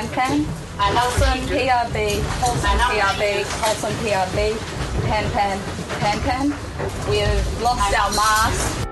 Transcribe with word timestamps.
Pan 0.00 0.08
Pan, 0.12 0.46
Holson 0.78 1.46
PRB, 1.46 2.24
Holson 2.40 2.78
PRB, 2.88 3.44
Holson 3.60 3.92
PRB, 4.00 4.56
Pan 5.06 5.30
Pan, 5.32 5.58
Pan 6.00 6.20
Pan. 6.20 6.54
We've 7.10 7.62
lost 7.62 7.92
our 7.92 8.10
mask. 8.14 8.86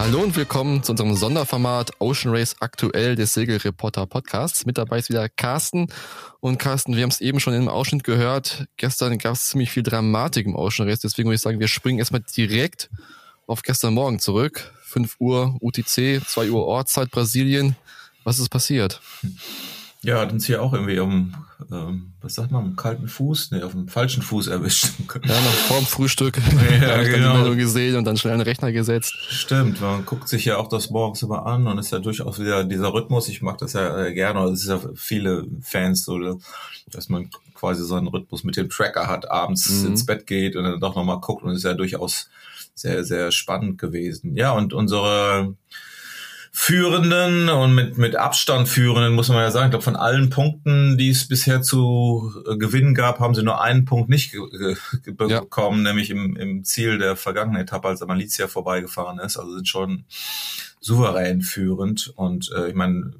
Hallo 0.00 0.20
und 0.20 0.34
willkommen 0.34 0.82
zu 0.82 0.90
unserem 0.90 1.14
Sonderformat 1.14 1.92
Ocean 2.00 2.34
Race 2.34 2.56
aktuell 2.58 3.14
des 3.14 3.34
Segelreporter 3.34 4.06
Podcasts. 4.06 4.66
Mit 4.66 4.78
dabei 4.78 4.98
ist 4.98 5.10
wieder 5.10 5.28
Carsten. 5.28 5.86
Und 6.40 6.58
Carsten, 6.58 6.96
wir 6.96 7.04
haben 7.04 7.10
es 7.10 7.20
eben 7.20 7.38
schon 7.38 7.54
im 7.54 7.68
Ausschnitt 7.68 8.02
gehört. 8.02 8.66
Gestern 8.78 9.16
gab 9.18 9.34
es 9.34 9.46
ziemlich 9.46 9.70
viel 9.70 9.84
Dramatik 9.84 10.44
im 10.44 10.56
Ocean 10.56 10.88
Race. 10.88 10.98
Deswegen 10.98 11.28
würde 11.28 11.36
ich 11.36 11.40
sagen, 11.40 11.60
wir 11.60 11.68
springen 11.68 12.00
erstmal 12.00 12.22
direkt 12.36 12.90
auf 13.46 13.62
gestern 13.62 13.94
Morgen 13.94 14.18
zurück. 14.18 14.72
5 14.82 15.16
Uhr 15.18 15.56
UTC, 15.60 16.22
2 16.26 16.50
Uhr 16.50 16.64
Ortszeit 16.64 17.10
Brasilien. 17.10 17.76
Was 18.24 18.38
ist 18.38 18.48
passiert? 18.48 19.00
Ja, 20.02 20.20
hat 20.20 20.32
uns 20.32 20.46
hier 20.46 20.62
auch 20.62 20.72
irgendwie 20.72 20.98
um, 21.00 21.34
ähm, 21.72 22.12
was 22.20 22.34
sagt 22.34 22.52
man, 22.52 22.64
um 22.64 22.76
kalten 22.76 23.08
Fuß, 23.08 23.50
nee, 23.50 23.62
auf 23.62 23.72
dem 23.72 23.88
falschen 23.88 24.22
Fuß 24.22 24.46
erwischt. 24.46 24.90
Ja, 25.24 25.40
noch 25.40 25.52
vorm 25.66 25.84
Frühstück 25.84 26.38
ja, 26.80 27.02
genau. 27.02 27.54
gesehen 27.56 27.96
und 27.96 28.04
dann 28.04 28.16
schnell 28.16 28.34
einen 28.34 28.42
Rechner 28.42 28.70
gesetzt. 28.70 29.14
Stimmt, 29.28 29.80
man 29.80 30.04
guckt 30.04 30.28
sich 30.28 30.44
ja 30.44 30.58
auch 30.58 30.68
das 30.68 30.90
morgens 30.90 31.22
immer 31.22 31.44
an 31.44 31.66
und 31.66 31.78
ist 31.78 31.90
ja 31.90 31.98
durchaus 31.98 32.38
wieder 32.38 32.62
dieser 32.62 32.92
Rhythmus. 32.92 33.28
Ich 33.28 33.42
mag 33.42 33.58
das 33.58 33.72
ja 33.72 34.04
äh, 34.04 34.14
gerne, 34.14 34.40
oder 34.40 34.52
es 34.52 34.62
ist 34.62 34.68
ja 34.68 34.80
viele 34.94 35.44
Fans 35.62 36.04
so, 36.04 36.38
dass 36.90 37.08
man 37.08 37.30
quasi 37.54 37.84
so 37.84 37.96
einen 37.96 38.06
Rhythmus 38.06 38.44
mit 38.44 38.56
dem 38.56 38.68
Tracker 38.68 39.08
hat, 39.08 39.28
abends 39.28 39.68
mhm. 39.68 39.86
ins 39.88 40.06
Bett 40.06 40.26
geht 40.26 40.54
und 40.54 40.64
dann 40.64 40.78
doch 40.78 40.94
nochmal 40.94 41.20
guckt 41.20 41.42
und 41.42 41.50
ist 41.50 41.64
ja 41.64 41.74
durchaus 41.74 42.28
sehr, 42.76 43.04
sehr 43.04 43.32
spannend 43.32 43.78
gewesen. 43.78 44.36
Ja, 44.36 44.52
und 44.52 44.72
unsere 44.72 45.56
Führenden 46.52 47.48
und 47.48 47.74
mit, 47.74 47.98
mit 47.98 48.16
Abstand 48.16 48.68
Führenden, 48.68 49.14
muss 49.14 49.28
man 49.28 49.38
ja 49.38 49.50
sagen. 49.50 49.66
Ich 49.66 49.70
glaube, 49.72 49.84
von 49.84 49.96
allen 49.96 50.30
Punkten, 50.30 50.96
die 50.96 51.10
es 51.10 51.28
bisher 51.28 51.62
zu 51.62 52.32
äh, 52.48 52.56
gewinnen 52.56 52.94
gab, 52.94 53.18
haben 53.18 53.34
sie 53.34 53.42
nur 53.42 53.60
einen 53.60 53.84
Punkt 53.84 54.08
nicht 54.08 54.32
bekommen, 55.04 55.84
ja. 55.84 55.90
nämlich 55.90 56.10
im, 56.10 56.36
im 56.36 56.64
Ziel 56.64 56.98
der 56.98 57.16
vergangenen 57.16 57.60
Etappe, 57.60 57.88
als 57.88 58.00
Malizia 58.00 58.46
vorbeigefahren 58.46 59.18
ist. 59.18 59.36
Also 59.36 59.54
sind 59.54 59.68
schon 59.68 60.04
souverän 60.80 61.42
führend. 61.42 62.12
Und 62.16 62.50
äh, 62.56 62.68
ich 62.68 62.74
meine, 62.74 63.12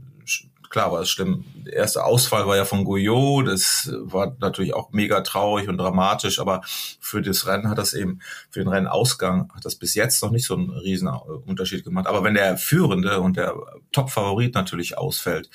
klar 0.77 0.93
war 0.93 1.01
es 1.01 1.09
schlimm. 1.09 1.43
Der 1.65 1.73
erste 1.73 2.05
Ausfall 2.05 2.47
war 2.47 2.55
ja 2.55 2.67
von 2.67 2.85
Guyot, 2.85 3.49
das 3.49 3.91
war 3.95 4.37
natürlich 4.41 4.75
auch 4.75 4.93
mega 4.93 5.23
traurig 5.23 5.71
und 5.71 5.79
dramatisch, 5.79 6.39
aber 6.39 6.61
für 7.01 7.23
das 7.23 7.47
Rennen 7.47 7.71
hat 7.71 7.79
das 7.79 7.95
eben, 7.95 8.21
für 8.51 8.61
den 8.61 8.69
Rennausgang 8.69 9.51
hat 9.55 9.65
das 9.65 9.77
bis 9.77 9.95
jetzt 9.95 10.23
noch 10.23 10.31
nicht 10.31 10.45
so 10.45 10.55
einen 10.55 10.69
riesen 10.69 11.09
Unterschied 11.09 11.83
gemacht. 11.83 12.07
Aber 12.07 12.23
wenn 12.25 12.35
der 12.35 12.59
Führende 12.59 13.23
und 13.23 13.39
der 13.39 13.55
Top-Favorit 13.91 14.55
natürlich 14.55 14.99
ausfällt, 14.99 15.49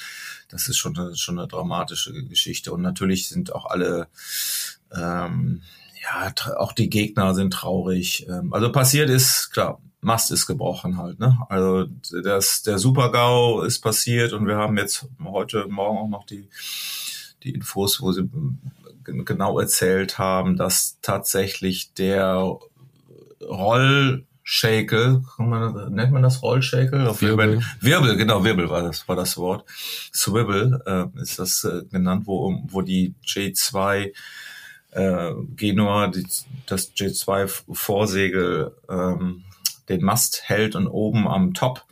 das 0.49 0.67
ist 0.67 0.77
schon 0.77 0.97
eine, 0.97 1.15
schon 1.15 1.37
eine 1.37 1.47
dramatische 1.47 2.13
Geschichte. 2.23 2.71
Und 2.71 2.81
natürlich 2.81 3.29
sind 3.29 3.53
auch 3.53 3.65
alle, 3.67 4.07
ähm, 4.91 5.61
ja, 6.01 6.33
auch 6.57 6.73
die 6.73 6.89
Gegner 6.89 7.33
sind 7.35 7.53
traurig. 7.53 8.27
Ähm, 8.27 8.53
also 8.53 8.71
passiert 8.71 9.09
ist, 9.09 9.51
klar, 9.51 9.79
Mast 10.01 10.31
ist 10.31 10.47
gebrochen 10.47 10.97
halt. 10.97 11.19
Ne? 11.19 11.37
Also 11.49 11.85
das, 12.23 12.63
der 12.63 12.79
Super-GAU 12.79 13.61
ist 13.61 13.79
passiert 13.79 14.33
und 14.33 14.47
wir 14.47 14.57
haben 14.57 14.77
jetzt 14.77 15.07
heute 15.23 15.67
Morgen 15.67 15.99
auch 15.99 16.09
noch 16.09 16.25
die, 16.25 16.49
die 17.43 17.53
Infos, 17.53 18.01
wo 18.01 18.11
sie 18.11 18.27
genau 19.03 19.59
erzählt 19.59 20.17
haben, 20.17 20.57
dass 20.57 20.97
tatsächlich 21.01 21.93
der 21.93 22.57
Rollschäkel, 23.43 25.23
nennt 25.37 26.11
man 26.11 26.23
das 26.23 26.41
Rollschäkel? 26.41 27.07
Auf 27.07 27.21
Wirbel. 27.21 27.61
Wirbel, 27.79 28.17
genau, 28.17 28.43
Wirbel 28.43 28.69
war 28.69 28.81
das, 28.81 29.07
war 29.07 29.15
das 29.15 29.37
Wort. 29.37 29.65
Swivel 30.13 30.81
äh, 30.85 31.21
ist 31.21 31.37
das 31.37 31.63
äh, 31.63 31.83
genannt, 31.91 32.23
wo, 32.25 32.59
wo 32.67 32.81
die 32.81 33.13
J2 33.23 34.13
äh, 34.91 35.31
Genua, 35.55 36.07
die, 36.07 36.25
das 36.65 36.93
J2 36.95 37.63
Vorsegel 37.71 38.75
ähm, 38.89 39.43
den 39.89 40.03
Mast 40.03 40.43
hält 40.45 40.75
und 40.75 40.87
oben 40.87 41.27
am 41.27 41.53
Top. 41.53 41.85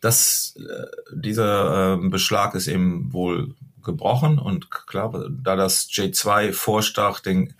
Das, 0.00 0.54
äh, 0.56 1.14
dieser 1.14 1.94
äh, 1.94 2.08
Beschlag 2.08 2.54
ist 2.54 2.68
eben 2.68 3.12
wohl 3.12 3.54
gebrochen 3.82 4.38
und 4.38 4.70
klar, 4.70 5.28
da 5.30 5.56
das 5.56 5.88
J2 5.88 6.52
Vorstach 6.52 7.20
den 7.20 7.54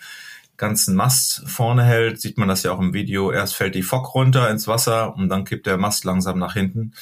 ganzen 0.57 0.95
Mast 0.95 1.43
vorne 1.47 1.85
hält, 1.85 2.21
sieht 2.21 2.39
man 2.39 2.49
das 2.49 2.63
ja 2.63 2.73
auch 2.73 2.81
im 2.81 2.95
Video. 2.95 3.31
Erst 3.31 3.55
fällt 3.55 3.75
die 3.75 3.83
Fock 3.83 4.15
runter 4.15 4.51
ins 4.51 4.67
Wasser 4.67 5.15
und 5.15 5.29
dann 5.29 5.45
kippt 5.45 5.67
der 5.67 5.79
Mast 5.79 6.05
langsam 6.05 6.39
nach 6.39 6.55
hinten. 6.55 6.93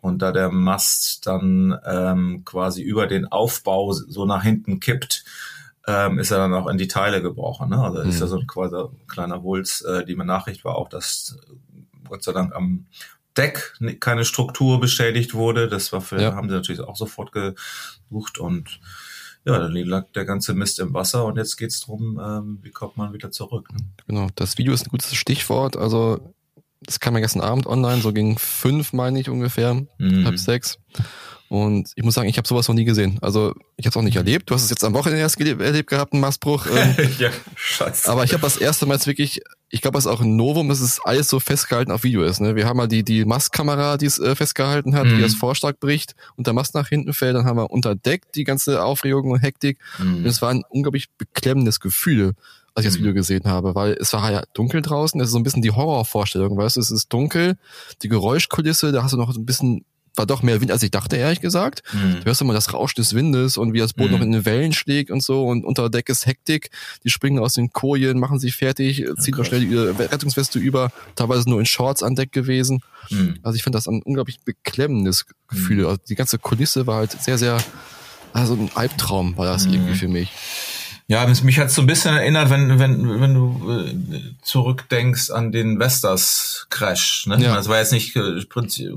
Und 0.00 0.22
da 0.22 0.32
der 0.32 0.50
Mast 0.50 1.26
dann 1.26 1.78
ähm, 1.84 2.42
quasi 2.44 2.82
über 2.82 3.06
den 3.06 3.26
Aufbau 3.26 3.92
so 3.92 4.24
nach 4.24 4.42
hinten 4.42 4.80
kippt, 4.80 5.24
ähm, 5.90 6.18
ist 6.18 6.30
er 6.30 6.38
dann 6.38 6.54
auch 6.54 6.68
in 6.68 6.78
die 6.78 6.88
Teile 6.88 7.22
gebrochen. 7.22 7.70
Ne? 7.70 7.78
Also 7.78 8.02
mhm. 8.02 8.08
ist 8.08 8.20
ja 8.20 8.26
so 8.26 8.38
ein 8.38 8.46
quasi 8.46 8.76
kleiner 9.08 9.42
Wulst. 9.42 9.84
Äh, 9.84 10.04
die 10.04 10.16
Nachricht 10.16 10.64
war 10.64 10.76
auch, 10.76 10.88
dass 10.88 11.38
Gott 12.08 12.22
sei 12.22 12.32
Dank 12.32 12.54
am 12.54 12.86
Deck 13.36 13.74
keine 14.00 14.24
Struktur 14.24 14.80
beschädigt 14.80 15.34
wurde. 15.34 15.68
Das 15.68 15.92
war 15.92 16.00
für, 16.00 16.20
ja. 16.20 16.34
haben 16.34 16.48
sie 16.48 16.54
natürlich 16.54 16.80
auch 16.80 16.96
sofort 16.96 17.32
gesucht 17.32 18.38
und 18.38 18.80
ja, 19.44 19.58
dann 19.58 19.72
lag 19.72 20.06
der 20.14 20.26
ganze 20.26 20.52
Mist 20.52 20.78
im 20.80 20.92
Wasser 20.92 21.24
und 21.24 21.38
jetzt 21.38 21.56
geht's 21.56 21.80
drum, 21.80 22.20
ähm, 22.22 22.58
wie 22.62 22.70
kommt 22.70 22.98
man 22.98 23.14
wieder 23.14 23.30
zurück. 23.30 23.72
Ne? 23.72 23.78
Genau, 24.06 24.28
das 24.34 24.58
Video 24.58 24.74
ist 24.74 24.86
ein 24.86 24.90
gutes 24.90 25.14
Stichwort. 25.14 25.78
Also 25.78 26.34
das 26.82 27.00
kam 27.00 27.14
ja 27.14 27.20
gestern 27.20 27.42
Abend 27.42 27.66
online, 27.66 28.02
so 28.02 28.12
gegen 28.12 28.36
fünf, 28.38 28.92
meine 28.92 29.18
ich 29.18 29.30
ungefähr, 29.30 29.74
mhm. 29.98 30.24
halb 30.26 30.38
sechs. 30.38 30.78
Und 31.50 31.90
ich 31.96 32.04
muss 32.04 32.14
sagen, 32.14 32.28
ich 32.28 32.36
habe 32.36 32.46
sowas 32.46 32.68
noch 32.68 32.76
nie 32.76 32.84
gesehen. 32.84 33.18
Also 33.22 33.54
ich 33.76 33.84
habe 33.84 33.90
es 33.90 33.96
auch 33.96 34.02
nicht 34.02 34.14
erlebt. 34.14 34.48
Du 34.48 34.54
hast 34.54 34.62
es 34.62 34.70
jetzt 34.70 34.84
am 34.84 34.94
Wochenende 34.94 35.20
erst 35.20 35.40
erlebt 35.40 35.90
gehabt, 35.90 36.12
einen 36.12 36.20
Mastbruch. 36.20 36.66
Ähm, 36.70 36.94
ja, 37.18 37.30
scheiße. 37.56 38.08
Aber 38.08 38.22
ich 38.22 38.32
habe 38.32 38.42
das 38.42 38.56
erste 38.56 38.86
Mal 38.86 38.94
jetzt 38.94 39.08
wirklich, 39.08 39.42
ich 39.68 39.80
glaube, 39.80 39.98
es 39.98 40.04
ist 40.04 40.10
auch 40.10 40.20
ein 40.20 40.36
Novum, 40.36 40.68
dass 40.68 40.80
es 40.80 41.00
alles 41.04 41.28
so 41.28 41.40
festgehalten 41.40 41.90
auf 41.90 42.04
Video 42.04 42.22
ist. 42.22 42.40
Ne? 42.40 42.54
Wir 42.54 42.66
haben 42.66 42.76
mal 42.76 42.86
die, 42.86 43.02
die 43.02 43.24
Mastkamera, 43.24 43.96
die 43.96 44.06
es 44.06 44.20
äh, 44.20 44.36
festgehalten 44.36 44.94
hat, 44.94 45.06
mhm. 45.06 45.16
die 45.16 45.22
das 45.22 45.34
Vorstark 45.34 45.80
bricht 45.80 46.14
und 46.36 46.46
der 46.46 46.54
Mast 46.54 46.74
nach 46.74 46.88
hinten 46.88 47.12
fällt. 47.12 47.34
Dann 47.34 47.46
haben 47.46 47.56
wir 47.56 47.72
unter 47.72 47.96
Deck 47.96 48.30
die 48.32 48.44
ganze 48.44 48.84
Aufregung 48.84 49.32
und 49.32 49.40
Hektik. 49.40 49.78
Mhm. 49.98 50.18
Und 50.18 50.26
es 50.26 50.40
war 50.40 50.50
ein 50.50 50.62
unglaublich 50.68 51.10
beklemmendes 51.18 51.80
Gefühl 51.80 52.34
als 52.76 52.86
ich 52.86 52.92
das 52.92 52.98
mhm. 52.98 53.02
Video 53.02 53.14
gesehen 53.14 53.44
habe, 53.46 53.74
weil 53.74 53.96
es 53.98 54.12
war 54.12 54.30
ja 54.30 54.44
dunkel 54.54 54.80
draußen, 54.80 55.20
es 55.20 55.26
ist 55.26 55.32
so 55.32 55.38
ein 55.38 55.42
bisschen 55.42 55.60
die 55.60 55.72
Horrorvorstellung, 55.72 56.56
weißt 56.56 56.76
du, 56.76 56.80
es 56.80 56.92
ist 56.92 57.12
dunkel, 57.12 57.58
die 58.02 58.08
Geräuschkulisse, 58.08 58.92
da 58.92 59.02
hast 59.02 59.12
du 59.12 59.16
noch 59.16 59.34
ein 59.34 59.44
bisschen 59.44 59.84
war 60.16 60.26
doch 60.26 60.42
mehr 60.42 60.60
Wind, 60.60 60.70
als 60.70 60.82
ich 60.82 60.90
dachte, 60.90 61.16
ehrlich 61.16 61.40
gesagt. 61.40 61.82
Mhm. 61.92 62.20
Du 62.20 62.26
hörst 62.26 62.40
immer 62.40 62.52
das 62.52 62.72
Rauschen 62.72 63.00
des 63.00 63.14
Windes 63.14 63.56
und 63.56 63.72
wie 63.72 63.78
das 63.78 63.92
Boot 63.92 64.06
mhm. 64.08 64.12
noch 64.12 64.20
in 64.22 64.32
den 64.32 64.44
Wellen 64.44 64.72
schlägt 64.72 65.10
und 65.10 65.22
so 65.22 65.46
und 65.46 65.64
unter 65.64 65.88
Deck 65.90 66.08
ist 66.08 66.26
Hektik. 66.26 66.70
Die 67.04 67.10
springen 67.10 67.38
aus 67.38 67.54
den 67.54 67.72
Kojen, 67.72 68.18
machen 68.18 68.38
sich 68.38 68.54
fertig, 68.54 69.04
ziehen 69.18 69.36
noch 69.36 69.44
schnell 69.44 69.60
die 69.60 69.76
Rettungsweste 69.76 70.58
über, 70.58 70.92
teilweise 71.14 71.48
nur 71.48 71.60
in 71.60 71.66
Shorts 71.66 72.02
an 72.02 72.14
Deck 72.14 72.32
gewesen. 72.32 72.80
Mhm. 73.10 73.38
Also 73.42 73.56
ich 73.56 73.62
fand 73.62 73.74
das 73.74 73.86
ein 73.88 74.02
unglaublich 74.02 74.40
beklemmendes 74.40 75.26
Gefühl. 75.48 75.82
Mhm. 75.82 75.86
Also 75.86 76.00
die 76.08 76.14
ganze 76.14 76.38
Kulisse 76.38 76.86
war 76.86 76.96
halt 76.96 77.12
sehr, 77.22 77.38
sehr, 77.38 77.58
also 78.32 78.54
ein 78.54 78.70
Albtraum 78.74 79.36
war 79.36 79.46
das 79.46 79.66
mhm. 79.66 79.74
irgendwie 79.74 79.94
für 79.94 80.08
mich. 80.08 80.30
Ja, 81.10 81.26
mich 81.26 81.58
hat 81.58 81.72
so 81.72 81.80
ein 81.80 81.88
bisschen 81.88 82.14
erinnert, 82.14 82.50
wenn, 82.50 82.78
wenn, 82.78 83.20
wenn 83.20 83.34
du 83.34 83.68
äh, 83.68 84.20
zurückdenkst 84.42 85.30
an 85.30 85.50
den 85.50 85.80
Vestas 85.80 86.68
Crash. 86.70 87.26
Ne? 87.26 87.36
Ja. 87.40 87.56
Das 87.56 87.68
war 87.68 87.78
jetzt 87.78 87.90
nicht 87.90 88.14
äh, 88.14 88.44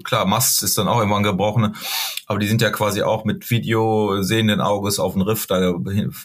klar, 0.04 0.28
Mast 0.28 0.62
ist 0.62 0.78
dann 0.78 0.88
auch 0.88 1.00
irgendwann 1.00 1.24
gebrochen, 1.24 1.76
aber 2.28 2.38
die 2.38 2.46
sind 2.46 2.62
ja 2.62 2.70
quasi 2.70 3.02
auch 3.02 3.26
mit 3.26 3.50
Video 3.50 4.22
sehenden 4.22 4.62
Auges 4.62 5.00
auf 5.00 5.14
den 5.14 5.24
Riff 5.24 5.48
da 5.48 5.74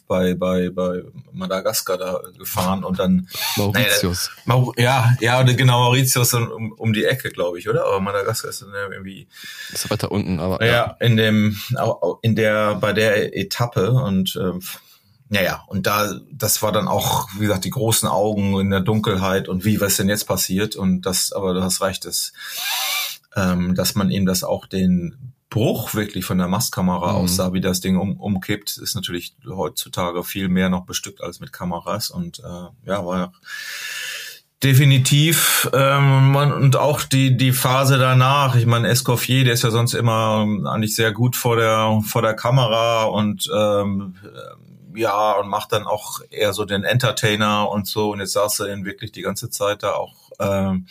bei, 0.06 0.34
bei, 0.34 0.69
bei 0.69 1.04
Madagaskar 1.32 1.97
da 1.97 2.21
gefahren 2.37 2.84
und 2.84 2.98
dann 2.98 3.27
Mauritius. 3.56 4.31
Naja, 4.44 4.75
ja, 4.77 5.16
ja, 5.21 5.43
genau, 5.44 5.84
Mauritius 5.84 6.34
um, 6.34 6.72
um 6.72 6.92
die 6.92 7.07
Ecke, 7.07 7.30
glaube 7.30 7.59
ich, 7.59 7.66
oder? 7.66 7.86
Aber 7.86 8.01
Madagaskar 8.01 8.51
ist 8.51 8.60
dann 8.60 8.92
irgendwie. 8.92 9.27
Ist 9.72 9.91
weiter 9.91 10.12
unten, 10.12 10.39
aber. 10.39 10.62
Ja, 10.62 10.71
ja, 10.71 10.97
in 11.01 11.16
dem, 11.16 11.59
in 12.21 12.36
der, 12.36 12.74
bei 12.74 12.92
der 12.92 13.34
Etappe 13.34 13.91
und 13.92 14.39
ähm, 14.39 14.60
ja, 15.30 15.42
ja, 15.42 15.65
und 15.66 15.86
da, 15.86 16.19
das 16.33 16.63
war 16.63 16.72
dann 16.72 16.89
auch, 16.89 17.28
wie 17.34 17.41
gesagt, 17.42 17.65
die 17.65 17.71
großen 17.71 18.09
Augen 18.09 18.59
in 18.60 18.71
der 18.71 18.80
Dunkelheit 18.80 19.48
und 19.48 19.65
wie, 19.65 19.80
was 19.80 19.97
denn 19.97 20.09
jetzt 20.09 20.27
passiert? 20.27 20.75
Und 20.75 21.03
das, 21.03 21.33
aber 21.33 21.53
das 21.53 21.80
reicht 21.80 22.07
es, 22.07 22.33
ähm, 23.36 23.75
dass 23.75 23.95
man 23.95 24.10
eben 24.10 24.25
das 24.25 24.42
auch 24.42 24.66
den 24.66 25.34
Bruch 25.51 25.95
wirklich 25.95 26.25
von 26.25 26.39
der 26.39 26.48
Mastkamera 26.48 27.13
mhm. 27.13 27.19
aussah, 27.19 27.53
wie 27.53 27.60
das 27.60 27.80
Ding 27.80 27.97
um, 27.97 28.16
umkippt, 28.16 28.78
ist 28.78 28.95
natürlich 28.95 29.34
heutzutage 29.47 30.25
viel 30.25 30.48
mehr 30.48 30.71
noch 30.71 30.84
bestückt 30.84 31.22
als 31.22 31.41
mit 31.41 31.53
Kameras 31.53 32.10
und 32.10 32.41
äh, 32.41 32.89
ja, 32.89 33.04
war 33.04 33.33
definitiv 34.63 35.71
ähm, 35.72 36.34
und 36.34 36.77
auch 36.77 37.03
die 37.03 37.36
die 37.36 37.53
Phase 37.53 37.97
danach. 37.97 38.57
Ich 38.57 38.66
meine, 38.66 38.89
Escoffier, 38.89 39.45
der 39.45 39.54
ist 39.54 39.63
ja 39.63 39.71
sonst 39.71 39.95
immer 39.95 40.47
eigentlich 40.66 40.97
sehr 40.97 41.13
gut 41.13 41.36
vor 41.36 41.57
der 41.57 42.01
vor 42.04 42.22
der 42.22 42.34
Kamera 42.34 43.04
und 43.04 43.48
ähm, 43.57 44.16
ja, 44.94 45.32
und 45.32 45.48
macht 45.48 45.72
dann 45.72 45.86
auch 45.86 46.20
eher 46.30 46.52
so 46.52 46.64
den 46.64 46.84
Entertainer 46.84 47.68
und 47.70 47.86
so. 47.86 48.12
Und 48.12 48.20
jetzt 48.20 48.32
saß 48.32 48.60
er 48.60 48.72
ihn 48.72 48.84
wirklich 48.84 49.12
die 49.12 49.22
ganze 49.22 49.50
Zeit 49.50 49.82
da 49.82 49.92
auch, 49.92 50.30
ähm, 50.38 50.86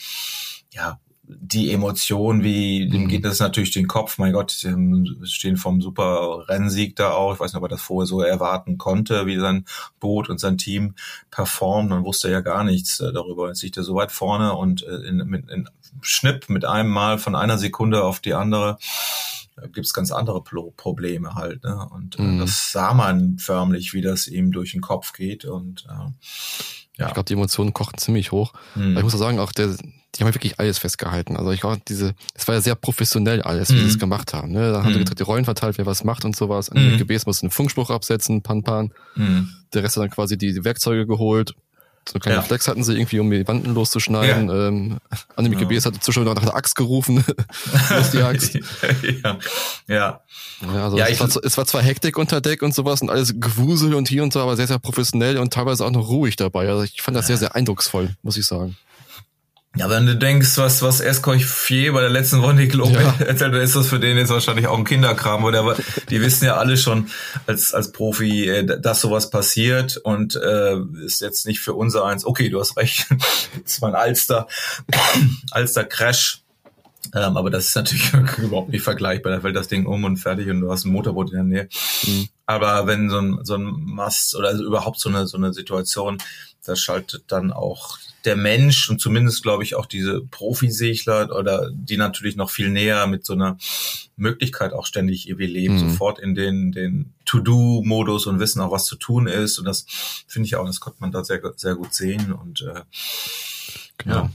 ja, 0.72 1.00
die 1.30 1.74
Emotion, 1.74 2.42
wie 2.42 2.88
dem 2.88 3.10
geht 3.10 3.26
das 3.26 3.40
natürlich 3.40 3.72
den 3.72 3.88
Kopf. 3.88 4.18
Mein 4.18 4.32
Gott, 4.32 4.52
stehen 4.52 5.58
vom 5.58 5.82
super 5.82 6.48
Rennsieg 6.48 6.96
da 6.96 7.12
auch. 7.12 7.34
Ich 7.34 7.40
weiß 7.40 7.52
nicht, 7.52 7.58
ob 7.58 7.66
er 7.66 7.70
das 7.70 7.82
vorher 7.82 8.08
so 8.08 8.22
erwarten 8.22 8.78
konnte, 8.78 9.26
wie 9.26 9.38
sein 9.38 9.66
Boot 10.00 10.30
und 10.30 10.40
sein 10.40 10.58
Team 10.58 10.96
performen. 11.30 11.90
Man 11.90 12.06
wusste 12.06 12.32
ja 12.32 12.40
gar 12.40 12.64
nichts 12.64 13.02
äh, 13.02 13.12
darüber. 13.12 13.50
Jetzt 13.50 13.62
liegt 13.62 13.76
er 13.76 13.84
so 13.84 13.96
weit 13.96 14.14
vorne 14.14 14.56
und 14.56 14.84
äh, 14.84 15.08
in, 15.08 15.20
in, 15.20 15.50
in 15.50 15.70
Schnipp 16.02 16.48
mit 16.48 16.64
einem 16.64 16.90
Mal 16.90 17.18
von 17.18 17.36
einer 17.36 17.58
Sekunde 17.58 18.04
auf 18.04 18.22
die 18.22 18.34
andere 18.34 18.78
gibt 19.64 19.86
es 19.86 19.94
ganz 19.94 20.12
andere 20.12 20.44
Probleme 20.44 21.36
halt. 21.36 21.64
Ne? 21.64 21.88
Und 21.90 22.20
äh, 22.20 22.22
mhm. 22.22 22.40
das 22.40 22.72
sah 22.72 22.94
man 22.94 23.38
förmlich, 23.38 23.94
wie 23.94 24.02
das 24.02 24.28
ihm 24.28 24.52
durch 24.52 24.72
den 24.72 24.82
Kopf 24.82 25.14
geht. 25.14 25.46
Und 25.46 25.86
äh, 25.90 26.12
ja. 26.98 27.08
Ich 27.08 27.14
glaube, 27.14 27.28
die 27.28 27.34
Emotionen 27.34 27.74
kochten 27.74 28.00
ziemlich 28.00 28.32
hoch. 28.32 28.54
Mhm. 28.76 28.98
ich 28.98 29.04
muss 29.04 29.14
auch 29.14 29.20
sagen, 29.20 29.40
auch 29.40 29.52
der, 29.52 29.76
die 30.16 30.24
haben 30.24 30.34
wirklich 30.34 30.60
alles 30.60 30.80
festgehalten. 30.80 31.38
Also 31.38 31.52
ich 31.52 31.62
glaube, 31.62 31.82
diese, 31.88 32.16
es 32.34 32.48
war 32.48 32.56
ja 32.56 32.62
sehr 32.62 32.76
professionell 32.76 33.42
alles, 33.42 33.70
wie 33.70 33.76
mhm. 33.76 33.82
sie 33.82 33.88
es 33.88 34.00
gemacht 34.00 34.34
haben. 34.34 34.52
Ne? 34.52 34.72
Da 34.72 34.84
haben 34.84 34.94
mhm. 34.94 35.06
sie 35.06 35.16
die 35.16 35.24
Rollen 35.24 35.46
verteilt, 35.46 35.78
wer 35.78 35.86
was 35.86 36.04
macht 36.04 36.26
und 36.26 36.36
sowas. 36.36 36.72
Mhm. 36.72 36.98
Gebet 36.98 37.26
musste 37.28 37.44
einen 37.44 37.52
Funkspruch 37.52 37.90
absetzen, 37.90 38.42
Pan 38.42 38.64
Pan. 38.64 38.92
Mhm. 39.16 39.50
Der 39.74 39.84
Rest 39.84 39.96
hat 39.96 40.04
dann 40.04 40.10
quasi 40.10 40.38
die 40.38 40.64
Werkzeuge 40.64 41.06
geholt. 41.06 41.54
So 42.10 42.20
kleine 42.20 42.38
ja. 42.38 42.42
Flex 42.42 42.68
hatten 42.68 42.84
sie 42.84 42.94
irgendwie, 42.94 43.20
um 43.20 43.30
die 43.30 43.48
Wanden 43.48 43.74
loszuschneiden. 43.74 44.50
Ja. 44.50 44.68
Ähm, 44.68 44.98
Anime 45.36 45.56
ja. 45.56 45.68
GBs 45.68 45.86
hatte 45.86 46.00
zwischendurch 46.00 46.36
nach 46.36 46.44
der 46.44 46.56
Axt 46.56 46.76
gerufen. 46.76 47.24
Ist 48.00 48.14
die 48.14 48.22
Axt? 48.22 48.54
ja. 49.24 49.38
ja. 49.88 50.22
Ja, 50.74 50.84
also 50.86 50.98
ja, 50.98 51.08
es, 51.08 51.20
war, 51.20 51.30
es 51.44 51.58
war 51.58 51.66
zwar 51.66 51.82
Hektik 51.82 52.18
unter 52.18 52.42
Deck 52.42 52.64
und 52.64 52.74
sowas 52.74 53.02
und 53.02 53.10
alles 53.10 53.34
Gewusel 53.40 53.94
und 53.94 54.08
hier 54.08 54.24
und 54.24 54.34
so, 54.34 54.40
aber 54.40 54.56
sehr, 54.56 54.68
sehr 54.68 54.80
professionell 54.80 55.38
und 55.38 55.54
teilweise 55.54 55.86
auch 55.86 55.92
noch 55.92 56.10
ruhig 56.10 56.36
dabei. 56.36 56.68
Also 56.70 56.84
ich 56.84 57.02
fand 57.02 57.16
das 57.16 57.28
sehr, 57.28 57.38
sehr 57.38 57.56
eindrucksvoll, 57.56 58.16
muss 58.24 58.38
ich 58.38 58.46
sagen. 58.46 58.78
Ja, 59.78 59.92
wenn 59.92 60.08
du 60.08 60.16
denkst, 60.16 60.58
was, 60.58 60.82
was 60.82 61.02
Escorchier 61.02 61.94
bei 61.94 62.02
der 62.02 62.10
letzten 62.10 62.40
Runde 62.40 62.68
Globe 62.68 62.94
ja. 62.94 63.16
erzählt, 63.20 63.54
dann 63.54 63.62
ist 63.62 63.76
das 63.76 63.88
für 63.88 64.00
den 64.00 64.18
jetzt 64.18 64.30
wahrscheinlich 64.30 64.66
auch 64.66 64.78
ein 64.78 64.86
Kinderkram, 64.86 65.44
oder? 65.44 65.60
Aber 65.60 65.76
die 66.10 66.20
wissen 66.20 66.46
ja 66.46 66.56
alle 66.56 66.78
schon 66.78 67.10
als, 67.46 67.74
als 67.74 67.92
Profi, 67.92 68.50
äh, 68.50 68.66
dass 68.66 69.02
sowas 69.02 69.30
passiert 69.30 69.98
und 69.98 70.36
äh, 70.36 70.78
ist 71.06 71.22
jetzt 71.22 71.46
nicht 71.46 71.60
für 71.60 71.76
unser 71.76 72.06
eins, 72.06 72.26
okay, 72.26 72.50
du 72.50 72.60
hast 72.60 72.76
recht, 72.76 73.06
das 73.64 73.82
war 73.82 73.90
ein 73.90 73.96
Alster, 73.96 74.48
Alster 75.52 75.84
Crash. 75.84 76.42
Ähm, 77.14 77.38
aber 77.38 77.52
das 77.52 77.68
ist 77.68 77.76
natürlich 77.76 78.12
überhaupt 78.40 78.70
nicht 78.70 78.84
vergleichbar. 78.84 79.32
Da 79.32 79.42
fällt 79.42 79.56
das 79.56 79.68
Ding 79.68 79.86
um 79.86 80.04
und 80.04 80.18
fertig 80.18 80.50
und 80.50 80.62
du 80.62 80.72
hast 80.72 80.86
ein 80.86 80.92
Motorboot 80.92 81.30
in 81.30 81.36
der 81.36 81.44
Nähe. 81.44 81.70
Mhm. 82.04 82.28
Aber 82.48 82.88
wenn 82.88 83.10
so 83.10 83.20
ein, 83.20 83.40
so 83.44 83.56
ein 83.56 83.64
Mast 83.64 84.36
oder 84.36 84.50
also 84.50 84.64
überhaupt 84.64 85.00
so 85.00 85.10
eine, 85.10 85.28
so 85.28 85.38
eine 85.38 85.54
Situation, 85.54 86.18
da 86.66 86.76
schaltet 86.76 87.26
dann 87.28 87.54
auch 87.54 87.98
der 88.26 88.36
Mensch 88.36 88.90
und 88.90 89.00
zumindest 89.00 89.44
glaube 89.44 89.64
ich 89.64 89.76
auch 89.76 89.86
diese 89.86 90.22
Profisegler 90.22 91.36
oder 91.36 91.72
die 91.72 91.98
natürlich 91.98 92.36
noch 92.36 92.50
viel 92.50 92.70
näher 92.70 93.08
mit 93.08 93.26
so 93.26 93.34
einer 93.34 93.58
Möglichkeit 94.18 94.74
auch 94.74 94.86
ständig 94.86 95.30
ihr 95.30 95.38
leben, 95.38 95.76
mhm. 95.76 95.90
sofort 95.92 96.20
in 96.20 96.36
den, 96.36 96.72
den 96.72 97.14
To-Do-Modus 97.26 98.26
und 98.26 98.40
wissen 98.40 98.62
auch, 98.62 98.72
was 98.72 98.86
zu 98.86 98.96
tun 98.96 99.28
ist. 99.28 99.60
Und 99.60 99.66
das 99.66 99.86
finde 100.28 100.48
ich 100.48 100.56
auch, 100.56 100.66
das 100.66 100.80
konnte 100.80 101.00
man 101.00 101.12
da 101.12 101.24
sehr, 101.24 101.40
sehr 101.56 101.76
gut 101.76 101.94
sehen. 101.94 102.34
Und 102.34 102.62
äh, 102.62 102.82
genau. 103.98 104.16
Ja. 104.16 104.32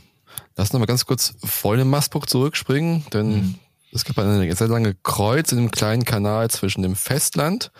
Lass 0.57 0.73
noch 0.73 0.81
mal 0.81 0.87
ganz 0.87 1.05
kurz 1.05 1.35
vor 1.43 1.77
dem 1.77 1.91
Mastburg 1.91 2.29
zurückspringen, 2.29 3.05
denn 3.13 3.33
mhm. 3.33 3.55
es 3.91 4.05
gab 4.05 4.19
eine 4.19 4.55
sehr 4.55 4.69
lange 4.69 4.95
Kreuz 5.03 5.51
in 5.51 5.59
dem 5.59 5.71
kleinen 5.71 6.05
Kanal 6.05 6.51
zwischen 6.51 6.83
dem 6.83 6.95
Festland 6.95 7.65
und 7.65 7.73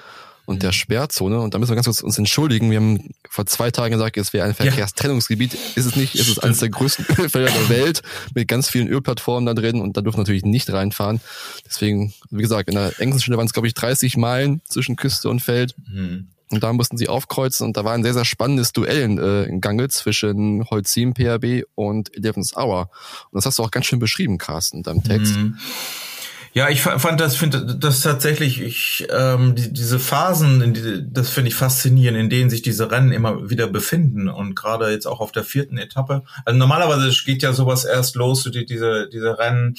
der 0.59 0.73
Sperrzone. 0.73 1.41
Und 1.41 1.55
da 1.55 1.59
müssen 1.59 1.71
wir 1.71 1.77
ganz 1.77 1.87
kurz 1.87 2.03
uns 2.03 2.19
entschuldigen. 2.19 2.71
Wir 2.71 2.79
haben 2.79 3.11
vor 3.29 3.47
zwei 3.47 3.71
Tagen 3.71 3.93
gesagt, 3.93 4.17
es 4.17 4.33
wäre 4.33 4.47
ein 4.47 4.55
Verkehrstrennungsgebiet. 4.55 5.55
Ist 5.75 5.87
es 5.87 5.97
nicht. 5.97 6.15
Es 6.15 6.29
ist 6.29 6.43
eines 6.43 6.59
der 6.59 6.71
größten 6.71 7.07
Ölfelder 7.19 7.51
der 7.51 7.69
Welt 7.69 8.03
mit 8.35 8.49
ganz 8.49 8.69
vielen 8.69 8.89
Ölplattformen 8.89 9.47
da 9.47 9.55
drin 9.55 9.81
und 9.81 9.97
da 9.97 10.01
dürfen 10.01 10.19
natürlich 10.19 10.45
nicht 10.45 10.73
reinfahren. 10.73 11.21
Deswegen, 11.67 12.13
wie 12.31 12.43
gesagt, 12.43 12.69
in 12.69 12.75
der 12.75 12.99
engsten 13.01 13.21
Stelle 13.21 13.39
waren 13.39 13.47
es, 13.47 13.53
glaube 13.53 13.69
ich, 13.69 13.75
30 13.75 14.17
Meilen 14.17 14.61
zwischen 14.67 14.97
Küste 14.97 15.29
und 15.29 15.41
Feld. 15.41 15.75
Mhm. 15.91 16.29
Und 16.53 16.63
da 16.63 16.73
mussten 16.73 16.99
sie 16.99 17.09
aufkreuzen 17.09 17.67
und 17.67 17.79
da 17.79 17.85
war 17.85 17.95
ein 17.95 18.03
sehr, 18.03 18.13
sehr 18.13 18.27
spannendes 18.27 18.73
Duell 18.73 19.01
in, 19.01 19.19
äh, 19.19 19.45
in 19.45 19.63
Gange 19.63 19.89
zwischen 19.89 20.69
Holzim 20.69 21.15
PRB 21.15 21.65
und 21.75 22.15
Eleven's 22.15 22.55
Hour. 22.55 22.91
Und 23.31 23.39
das 23.39 23.47
hast 23.47 23.59
du 23.59 23.63
auch 23.63 23.71
ganz 23.71 23.87
schön 23.87 23.99
beschrieben, 23.99 24.37
Carsten, 24.37 24.79
in 24.79 24.83
deinem 24.83 25.03
Text. 25.03 25.35
Mhm. 25.35 25.57
Ja, 26.55 26.69
ich 26.69 26.83
fand 26.83 27.19
das, 27.19 27.37
finde 27.37 27.77
das 27.77 28.03
tatsächlich, 28.03 28.61
ich, 28.61 29.07
ähm, 29.11 29.55
die, 29.55 29.73
diese 29.73 29.99
Phasen, 29.99 30.75
die, 30.75 31.03
das 31.11 31.31
finde 31.31 31.49
ich 31.49 31.55
faszinierend, 31.55 32.19
in 32.19 32.29
denen 32.29 32.51
sich 32.51 32.61
diese 32.61 32.91
Rennen 32.91 33.11
immer 33.11 33.49
wieder 33.49 33.69
befinden 33.69 34.29
und 34.29 34.55
gerade 34.55 34.91
jetzt 34.91 35.07
auch 35.07 35.21
auf 35.21 35.33
der 35.33 35.45
vierten 35.45 35.79
Etappe. 35.79 36.25
Also 36.45 36.59
normalerweise 36.59 37.11
geht 37.25 37.43
ja 37.43 37.55
sowas 37.55 37.87
erst 37.87 38.17
los, 38.17 38.43
die, 38.53 38.67
diese, 38.67 39.09
diese 39.11 39.39
Rennen 39.39 39.77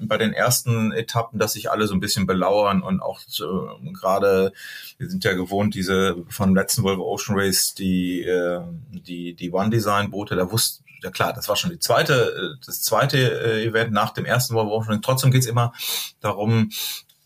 bei 0.00 0.18
den 0.18 0.32
ersten 0.32 0.92
Etappen, 0.92 1.38
dass 1.38 1.54
sich 1.54 1.70
alle 1.70 1.86
so 1.86 1.94
ein 1.94 2.00
bisschen 2.00 2.26
belauern 2.26 2.82
und 2.82 3.00
auch 3.00 3.20
so, 3.26 3.78
gerade, 4.00 4.52
wir 4.98 5.08
sind 5.08 5.24
ja 5.24 5.34
gewohnt, 5.34 5.74
diese 5.74 6.16
von 6.28 6.54
letzten 6.54 6.82
Volvo 6.82 7.04
Ocean 7.04 7.38
Race, 7.38 7.74
die, 7.74 8.22
äh, 8.22 8.60
die, 8.90 9.34
die 9.34 9.50
One-Design-Boote, 9.50 10.36
da 10.36 10.50
wussten, 10.50 10.84
ja 11.02 11.10
klar, 11.10 11.32
das 11.32 11.48
war 11.48 11.56
schon 11.56 11.70
die 11.70 11.78
zweite, 11.78 12.56
äh, 12.58 12.64
das 12.64 12.82
zweite 12.82 13.18
äh, 13.18 13.64
Event 13.64 13.92
nach 13.92 14.10
dem 14.10 14.24
ersten 14.24 14.54
World 14.54 14.70
Trotzdem 14.70 15.02
Trotzdem 15.02 15.30
geht's 15.30 15.46
immer 15.46 15.72
darum, 16.20 16.70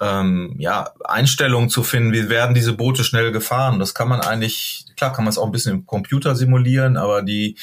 ähm, 0.01 0.55
ja, 0.59 0.93
Einstellungen 1.05 1.69
zu 1.69 1.83
finden, 1.83 2.13
wie 2.13 2.31
werden 2.31 2.55
diese 2.55 2.73
Boote 2.73 3.05
schnell 3.05 3.33
gefahren. 3.33 3.79
Das 3.79 3.95
kann 3.95 4.09
man 4.09 4.21
eigentlich, 4.21 4.87
klar 4.97 5.13
kann 5.13 5.25
man 5.25 5.31
es 5.31 5.39
auch 5.39 5.47
ein 5.47 5.53
bisschen 5.53 5.73
im 5.73 5.87
Computer 5.87 6.35
simulieren, 6.35 6.97
aber 6.97 7.23
die 7.23 7.57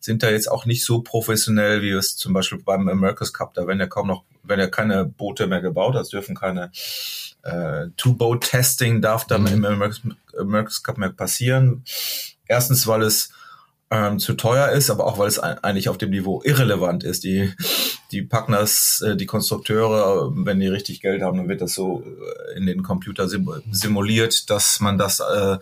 sind 0.00 0.22
da 0.22 0.30
jetzt 0.30 0.50
auch 0.50 0.66
nicht 0.66 0.84
so 0.84 1.00
professionell, 1.00 1.82
wie 1.82 1.90
es 1.90 2.16
zum 2.16 2.32
Beispiel 2.32 2.58
beim 2.58 2.88
America's 2.88 3.32
Cup, 3.32 3.54
da 3.54 3.66
werden 3.66 3.80
ja 3.80 3.86
kaum 3.86 4.08
noch, 4.08 4.24
wenn 4.42 4.58
ja 4.58 4.66
keine 4.66 5.04
Boote 5.04 5.46
mehr 5.46 5.60
gebaut, 5.60 5.94
es 5.94 6.08
dürfen 6.08 6.34
keine 6.34 6.70
äh, 7.42 7.86
Two-Boat-Testing 7.96 9.00
darf 9.00 9.26
dann 9.26 9.42
mhm. 9.42 9.48
im 9.48 9.64
America's, 9.64 10.02
America's 10.38 10.82
Cup 10.82 10.98
mehr 10.98 11.10
passieren. 11.10 11.84
Erstens, 12.46 12.86
weil 12.86 13.02
es 13.02 13.30
ähm, 13.90 14.18
zu 14.18 14.34
teuer 14.34 14.70
ist, 14.70 14.90
aber 14.90 15.06
auch 15.06 15.18
weil 15.18 15.28
es 15.28 15.38
eigentlich 15.38 15.88
auf 15.88 15.98
dem 15.98 16.10
Niveau 16.10 16.42
irrelevant 16.44 17.04
ist. 17.04 17.24
Die, 17.24 17.52
die 18.12 18.22
packen 18.22 18.52
das, 18.52 19.02
äh, 19.02 19.16
die 19.16 19.26
Konstrukteure, 19.26 20.32
wenn 20.34 20.60
die 20.60 20.68
richtig 20.68 21.00
Geld 21.00 21.22
haben, 21.22 21.38
dann 21.38 21.48
wird 21.48 21.60
das 21.60 21.74
so 21.74 22.02
äh, 22.02 22.56
in 22.58 22.66
den 22.66 22.82
Computer 22.82 23.28
simuliert, 23.28 24.50
dass 24.50 24.80
man 24.80 24.98
das 24.98 25.20
äh, 25.20 25.58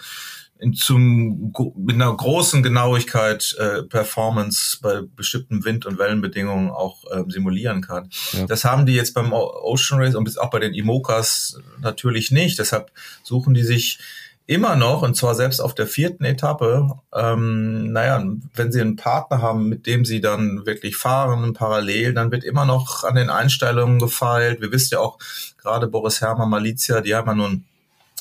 in, 0.62 0.74
zum, 0.74 1.52
mit 1.76 1.96
einer 1.96 2.16
großen 2.16 2.62
Genauigkeit 2.62 3.54
äh, 3.58 3.82
Performance 3.82 4.78
bei 4.80 5.02
bestimmten 5.16 5.64
Wind- 5.64 5.86
und 5.86 5.98
Wellenbedingungen 5.98 6.70
auch 6.70 7.04
äh, 7.10 7.24
simulieren 7.28 7.82
kann. 7.82 8.10
Ja. 8.32 8.46
Das 8.46 8.64
haben 8.64 8.86
die 8.86 8.94
jetzt 8.94 9.12
beim 9.12 9.32
Ocean 9.32 10.00
Race 10.00 10.14
und 10.14 10.38
auch 10.38 10.50
bei 10.50 10.60
den 10.60 10.72
IMOCAs 10.72 11.58
natürlich 11.80 12.30
nicht. 12.30 12.58
Deshalb 12.58 12.92
suchen 13.24 13.54
die 13.54 13.64
sich 13.64 13.98
immer 14.46 14.76
noch, 14.76 15.02
und 15.02 15.16
zwar 15.16 15.34
selbst 15.34 15.60
auf 15.60 15.74
der 15.74 15.86
vierten 15.86 16.24
Etappe, 16.24 16.90
ähm, 17.14 17.92
naja, 17.92 18.24
wenn 18.54 18.72
Sie 18.72 18.80
einen 18.80 18.96
Partner 18.96 19.40
haben, 19.40 19.68
mit 19.68 19.86
dem 19.86 20.04
Sie 20.04 20.20
dann 20.20 20.66
wirklich 20.66 20.96
fahren, 20.96 21.52
parallel, 21.52 22.14
dann 22.14 22.30
wird 22.30 22.44
immer 22.44 22.64
noch 22.64 23.04
an 23.04 23.14
den 23.14 23.30
Einstellungen 23.30 23.98
gefeilt. 23.98 24.60
Wir 24.60 24.72
wissen 24.72 24.94
ja 24.94 25.00
auch, 25.00 25.18
gerade 25.60 25.86
Boris 25.86 26.20
Herrmann, 26.20 26.50
Malizia, 26.50 27.00
die 27.00 27.14
haben 27.14 27.28
ja 27.28 27.34
nun 27.34 27.64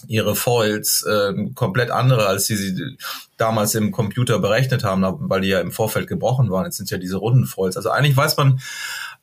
ihre 0.07 0.35
Foils 0.35 1.03
äh, 1.03 1.33
komplett 1.53 1.91
andere, 1.91 2.25
als 2.27 2.47
die 2.47 2.55
sie 2.55 2.97
damals 3.37 3.75
im 3.75 3.91
Computer 3.91 4.39
berechnet 4.39 4.83
haben, 4.83 5.03
weil 5.29 5.41
die 5.41 5.49
ja 5.49 5.59
im 5.59 5.71
Vorfeld 5.71 6.07
gebrochen 6.07 6.49
waren. 6.49 6.65
Jetzt 6.65 6.77
sind 6.77 6.89
ja 6.89 6.97
diese 6.97 7.17
runden 7.17 7.45
Foils. 7.45 7.77
Also 7.77 7.89
eigentlich 7.89 8.17
weiß 8.17 8.37
man 8.37 8.61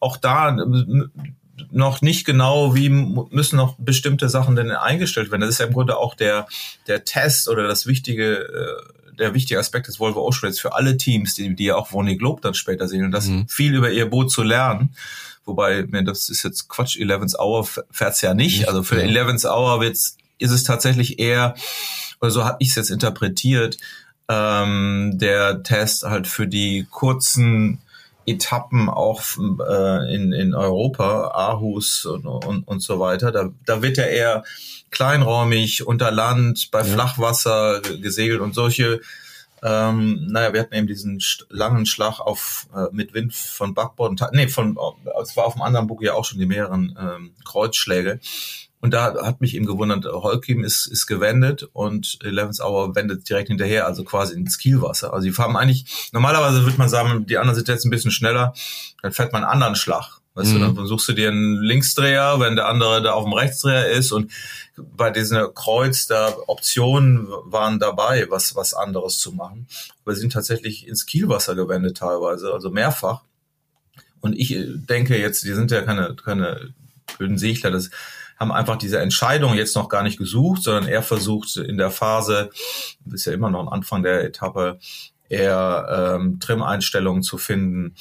auch 0.01 0.17
da 0.17 0.57
noch 1.71 2.03
nicht 2.03 2.25
genau, 2.25 2.75
wie 2.75 2.89
müssen 2.89 3.57
noch 3.57 3.77
bestimmte 3.79 4.29
Sachen 4.29 4.57
denn 4.57 4.71
eingestellt 4.71 5.31
werden. 5.31 5.43
Das 5.43 5.51
ist 5.51 5.59
ja 5.59 5.67
im 5.67 5.73
Grunde 5.73 5.97
auch 5.97 6.15
der, 6.15 6.47
der 6.87 7.05
Test 7.05 7.49
oder 7.49 7.67
das 7.67 7.87
wichtige, 7.87 8.39
äh, 8.39 9.15
der 9.19 9.35
wichtige 9.35 9.59
Aspekt 9.59 9.89
des 9.89 9.99
Volvo 9.99 10.27
Ocean 10.27 10.49
Race 10.49 10.61
für 10.61 10.75
alle 10.75 10.97
Teams, 10.97 11.35
die, 11.35 11.55
die 11.55 11.65
ja 11.65 11.77
auch 11.77 11.93
Vonnie 11.93 12.17
Globe 12.17 12.41
dann 12.41 12.55
später 12.55 12.89
sehen 12.89 13.05
und 13.05 13.11
das 13.11 13.27
mhm. 13.27 13.49
viel 13.49 13.75
über 13.75 13.91
ihr 13.91 14.09
Boot 14.09 14.31
zu 14.31 14.43
lernen. 14.43 14.95
Wobei, 15.45 15.83
das 15.83 16.29
ist 16.29 16.43
jetzt 16.43 16.69
Quatsch, 16.69 16.99
11th 16.99 17.39
Hour 17.39 17.67
fährt's 17.91 18.21
ja 18.21 18.35
nicht. 18.35 18.69
Also 18.69 18.83
für 18.83 19.03
ja. 19.03 19.25
11th 19.25 19.51
Hour 19.51 19.81
wird's, 19.81 20.19
ist 20.39 20.51
es 20.51 20.63
tatsächlich 20.63 21.19
eher, 21.19 21.55
oder 22.21 22.31
so 22.31 22.45
habe 22.45 22.59
ich 22.61 22.69
es 22.69 22.75
jetzt 22.75 22.91
interpretiert, 22.91 23.79
ähm, 24.29 25.13
der 25.15 25.63
Test 25.63 26.05
halt 26.05 26.27
für 26.27 26.47
die 26.47 26.87
kurzen 26.91 27.81
Etappen 28.29 28.89
auch 28.89 29.23
äh, 29.39 30.15
in, 30.15 30.33
in 30.33 30.55
Europa, 30.55 31.29
Aarhus 31.29 32.05
und, 32.07 32.27
und, 32.27 32.67
und 32.67 32.81
so 32.81 33.01
weiter. 33.01 33.33
Da, 33.33 33.51
da 33.65 33.83
wird 33.83 33.97
ja 33.97 34.05
eher 34.05 34.45
kleinräumig 34.91 35.87
unter 35.87 36.11
Land, 36.11 36.71
bei 36.71 36.81
ja. 36.81 36.85
Flachwasser 36.85 37.81
gesegelt 37.81 38.41
und 38.41 38.55
solche 38.55 39.01
Ähm, 39.61 40.29
naja, 40.31 40.53
wir 40.53 40.61
hatten 40.61 40.75
eben 40.75 40.87
diesen 40.87 41.21
langen 41.51 41.85
Schlag 41.85 42.21
auf 42.21 42.69
äh, 42.73 42.87
mit 42.93 43.13
Wind 43.13 43.35
von 43.35 43.75
Backbord. 43.75 44.21
Nee, 44.33 44.47
von 44.47 44.79
es 45.21 45.37
war 45.37 45.47
auf 45.47 45.55
dem 45.55 45.63
anderen 45.63 45.89
Buch 45.89 46.01
ja 46.01 46.15
auch 46.15 46.25
schon 46.25 46.39
die 46.39 46.47
mehreren 46.47 46.97
ähm, 46.97 47.35
Kreuzschläge. 47.45 48.21
Und 48.81 48.95
da 48.95 49.25
hat 49.25 49.41
mich 49.41 49.55
eben 49.57 49.67
gewundert, 49.67 50.05
Holkim 50.05 50.63
ist, 50.63 50.87
ist 50.87 51.07
gewendet 51.07 51.69
und 51.73 52.19
Eleven's 52.23 52.61
Hour 52.61 52.95
wendet 52.95 53.29
direkt 53.29 53.49
hinterher, 53.49 53.87
also 53.87 54.05
quasi 54.05 54.35
ins 54.35 54.59
Kielwasser. 54.59 55.13
Also 55.13 55.27
die 55.27 55.33
fahren 55.33 55.57
eigentlich, 55.57 56.11
normalerweise 56.13 56.65
würde 56.65 56.79
man 56.79 56.89
sagen, 56.89 57.27
die 57.27 57.39
anderen 57.39 57.57
sind 57.57 57.67
jetzt 57.67 57.85
ein 57.85 57.91
bisschen 57.91 58.13
schneller, 58.13 58.55
dann 59.03 59.13
fährt 59.13 59.33
man 59.33 59.43
einen 59.43 59.53
anderen 59.53 59.75
Schlag. 59.75 60.21
Weißt 60.35 60.55
mhm. 60.55 60.61
du, 60.61 60.73
dann 60.73 60.87
suchst 60.87 61.09
du 61.09 61.13
dir 61.15 61.31
einen 61.31 61.61
Linksdreher, 61.61 62.39
wenn 62.39 62.55
der 62.55 62.69
andere 62.69 63.03
da 63.03 63.15
auf 63.15 63.25
dem 63.25 63.33
Rechtsdreher 63.33 63.91
ist 63.91 64.13
und 64.13 64.31
bei 64.77 65.11
diesem 65.11 65.53
Kreuz 65.55 66.07
da 66.07 66.33
Optionen 66.47 67.27
waren 67.47 67.81
dabei, 67.81 68.27
was, 68.31 68.55
was 68.55 68.75
anderes 68.75 69.19
zu 69.19 69.33
machen. 69.33 69.67
Aber 70.05 70.15
sie 70.15 70.21
sind 70.21 70.33
tatsächlich 70.33 70.87
ins 70.87 71.07
Kielwasser 71.07 71.57
gewendet 71.57 71.97
teilweise, 71.97 72.53
also 72.53 72.71
mehrfach. 72.71 73.23
Und 74.21 74.39
ich 74.39 74.57
denke 74.89 75.19
jetzt, 75.19 75.43
die 75.43 75.55
sind 75.55 75.73
ja 75.73 75.83
keine, 75.83 76.15
keine 76.15 76.73
blöden 77.17 77.39
Segler, 77.39 77.73
das 77.73 77.91
haben 78.39 78.53
einfach 78.53 78.77
diese 78.77 79.01
Entscheidung 79.01 79.55
jetzt 79.55 79.75
noch 79.75 79.89
gar 79.89 80.03
nicht 80.03 80.19
gesucht, 80.19 80.63
sondern 80.63 80.87
er 80.87 81.03
versucht 81.03 81.57
in 81.57 81.79
der 81.79 81.91
Phase, 81.91 82.51
ist 83.13 83.25
ja 83.25 83.33
immer 83.33 83.51
noch 83.51 83.61
am 83.61 83.69
Anfang 83.69 84.03
der 84.03 84.25
Etappe, 84.25 84.79
eher 85.29 86.17
ähm, 86.17 86.41
Trim-Einstellungen 86.41 87.23
zu 87.23 87.39
finden, 87.39 87.95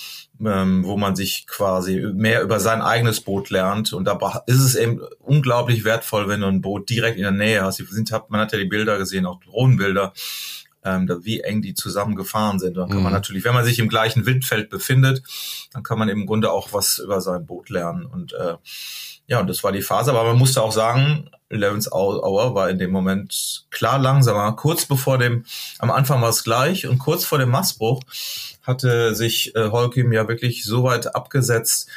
ähm, 0.44 0.86
wo 0.86 0.98
man 0.98 1.16
sich 1.16 1.46
quasi 1.48 2.00
mehr 2.14 2.42
über 2.42 2.60
sein 2.60 2.82
eigenes 2.82 3.22
Boot 3.22 3.50
lernt. 3.50 3.94
Und 3.94 4.06
da 4.06 4.44
ist 4.46 4.62
es 4.62 4.76
eben 4.76 5.02
unglaublich 5.20 5.84
wertvoll, 5.84 6.28
wenn 6.28 6.42
du 6.42 6.48
ein 6.48 6.62
Boot 6.62 6.90
direkt 6.90 7.18
in 7.18 7.24
der 7.24 7.32
Nähe 7.32 7.64
hast. 7.64 7.84
Man 8.30 8.42
hat 8.42 8.54
ja 8.54 8.58
die 8.58 8.66
Bilder 8.66 8.98
gesehen, 8.98 9.26
auch 9.26 9.40
Drohnenbilder, 9.42 10.14
ähm, 10.88 11.20
wie 11.24 11.42
eng 11.42 11.62
die 11.62 11.74
zusammen 11.74 12.16
gefahren 12.16 12.60
sind. 12.60 12.78
Dann 12.78 12.90
kann 12.90 12.98
mhm. 12.98 13.04
man 13.04 13.14
natürlich, 13.14 13.44
wenn 13.44 13.54
man 13.54 13.66
sich 13.66 13.80
im 13.80 13.90
gleichen 13.90 14.26
Windfeld 14.26 14.70
befindet, 14.70 15.22
dann 15.74 15.84
kann 15.84 16.00
man 16.00 16.10
im 16.10 16.26
Grunde 16.26 16.52
auch 16.52 16.74
was 16.74 17.00
über 17.00 17.22
sein 17.22 17.46
Boot 17.46 17.70
lernen. 17.70 18.06
Und 18.06 18.34
äh, 18.34 18.56
ja, 19.28 19.42
und 19.42 19.48
das 19.48 19.64
war 19.64 19.72
die 19.72 19.82
Phase. 19.82 20.12
Aber 20.12 20.24
man 20.24 20.38
musste 20.38 20.62
auch 20.62 20.72
sagen, 20.72 21.30
Eleven's 21.50 21.92
Hour 21.92 22.56
war 22.56 22.70
in 22.70 22.80
dem 22.80 22.92
Moment 22.92 23.66
klar 23.70 24.00
langsamer. 24.00 24.54
Kurz 24.54 24.86
bevor 24.86 25.18
dem, 25.18 25.46
am 25.80 25.92
Anfang 25.92 26.22
war 26.22 26.30
es 26.30 26.44
gleich 26.44 26.88
und 26.88 27.00
kurz 27.00 27.26
vor 27.26 27.38
dem 27.38 27.50
Mastbruch 27.50 28.02
hatte 28.64 29.16
sich 29.16 29.56
äh, 29.56 29.70
Holkim 29.70 30.12
ja 30.12 30.28
wirklich 30.28 30.64
so 30.64 30.84
weit 30.84 31.16
abgesetzt, 31.16 31.90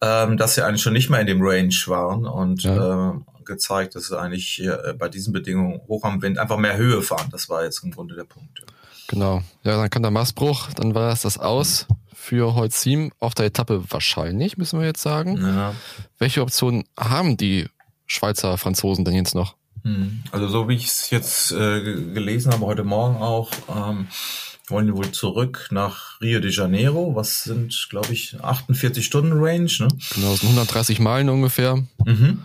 ähm, 0.00 0.36
dass 0.36 0.54
sie 0.54 0.62
eigentlich 0.64 0.82
schon 0.82 0.92
nicht 0.92 1.10
mehr 1.10 1.20
in 1.20 1.26
dem 1.26 1.40
Range 1.40 1.74
waren 1.86 2.26
und 2.26 2.62
ja. 2.62 3.10
äh, 3.10 3.12
gezeigt, 3.48 3.96
dass 3.96 4.06
sie 4.06 4.18
eigentlich 4.18 4.62
äh, 4.62 4.94
bei 4.96 5.08
diesen 5.08 5.32
Bedingungen 5.32 5.80
hoch 5.88 6.04
am 6.04 6.22
Wind 6.22 6.38
einfach 6.38 6.58
mehr 6.58 6.76
Höhe 6.76 7.02
fahren. 7.02 7.28
Das 7.32 7.48
war 7.48 7.64
jetzt 7.64 7.82
im 7.82 7.90
Grunde 7.90 8.14
der 8.14 8.24
Punkt. 8.24 8.62
Genau. 9.08 9.42
Ja, 9.64 9.76
dann 9.76 9.90
kam 9.90 10.02
der 10.02 10.12
Mastbruch, 10.12 10.68
dann 10.74 10.94
war 10.94 11.12
es 11.12 11.22
das 11.22 11.38
aus. 11.38 11.86
Für 12.14 12.54
Holzim 12.54 13.10
auf 13.20 13.34
der 13.34 13.46
Etappe 13.46 13.82
wahrscheinlich, 13.88 14.58
müssen 14.58 14.78
wir 14.78 14.86
jetzt 14.86 15.02
sagen. 15.02 15.38
Ja. 15.40 15.74
Welche 16.18 16.42
Optionen 16.42 16.84
haben 16.98 17.36
die 17.36 17.66
Schweizer 18.06 18.58
Franzosen 18.58 19.04
denn 19.04 19.14
jetzt 19.14 19.34
noch? 19.34 19.56
Hm. 19.82 20.22
Also 20.30 20.48
so 20.48 20.68
wie 20.68 20.74
ich 20.74 20.86
es 20.86 21.10
jetzt 21.10 21.52
äh, 21.52 21.80
gelesen 21.82 22.52
habe, 22.52 22.66
heute 22.66 22.84
Morgen 22.84 23.16
auch, 23.16 23.50
ähm, 23.74 24.08
wollen 24.66 24.86
die 24.86 24.94
wohl 24.94 25.10
zurück 25.12 25.68
nach 25.70 26.20
Rio 26.20 26.40
de 26.40 26.50
Janeiro. 26.50 27.14
Was 27.14 27.44
sind, 27.44 27.86
glaube 27.88 28.12
ich, 28.12 28.36
48 28.40 29.04
Stunden 29.04 29.32
Range. 29.32 29.70
Ne? 29.78 29.88
Genau, 30.14 30.34
sind 30.34 30.50
130 30.50 31.00
Meilen 31.00 31.28
ungefähr. 31.30 31.76
Mhm. 32.04 32.42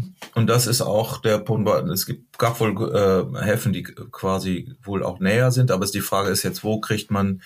Und, 0.00 0.14
und 0.34 0.46
das 0.46 0.66
ist 0.66 0.80
auch 0.80 1.18
der 1.22 1.38
Punkt. 1.38 1.68
Es 1.90 2.06
gibt, 2.06 2.38
gab 2.38 2.60
wohl 2.60 2.92
äh, 2.94 3.44
Häfen, 3.44 3.72
die 3.72 3.82
quasi 3.82 4.74
wohl 4.82 5.02
auch 5.02 5.20
näher 5.20 5.50
sind, 5.50 5.70
aber 5.70 5.86
die 5.86 6.00
Frage 6.00 6.30
ist 6.30 6.42
jetzt, 6.42 6.64
wo 6.64 6.80
kriegt 6.80 7.10
man 7.10 7.42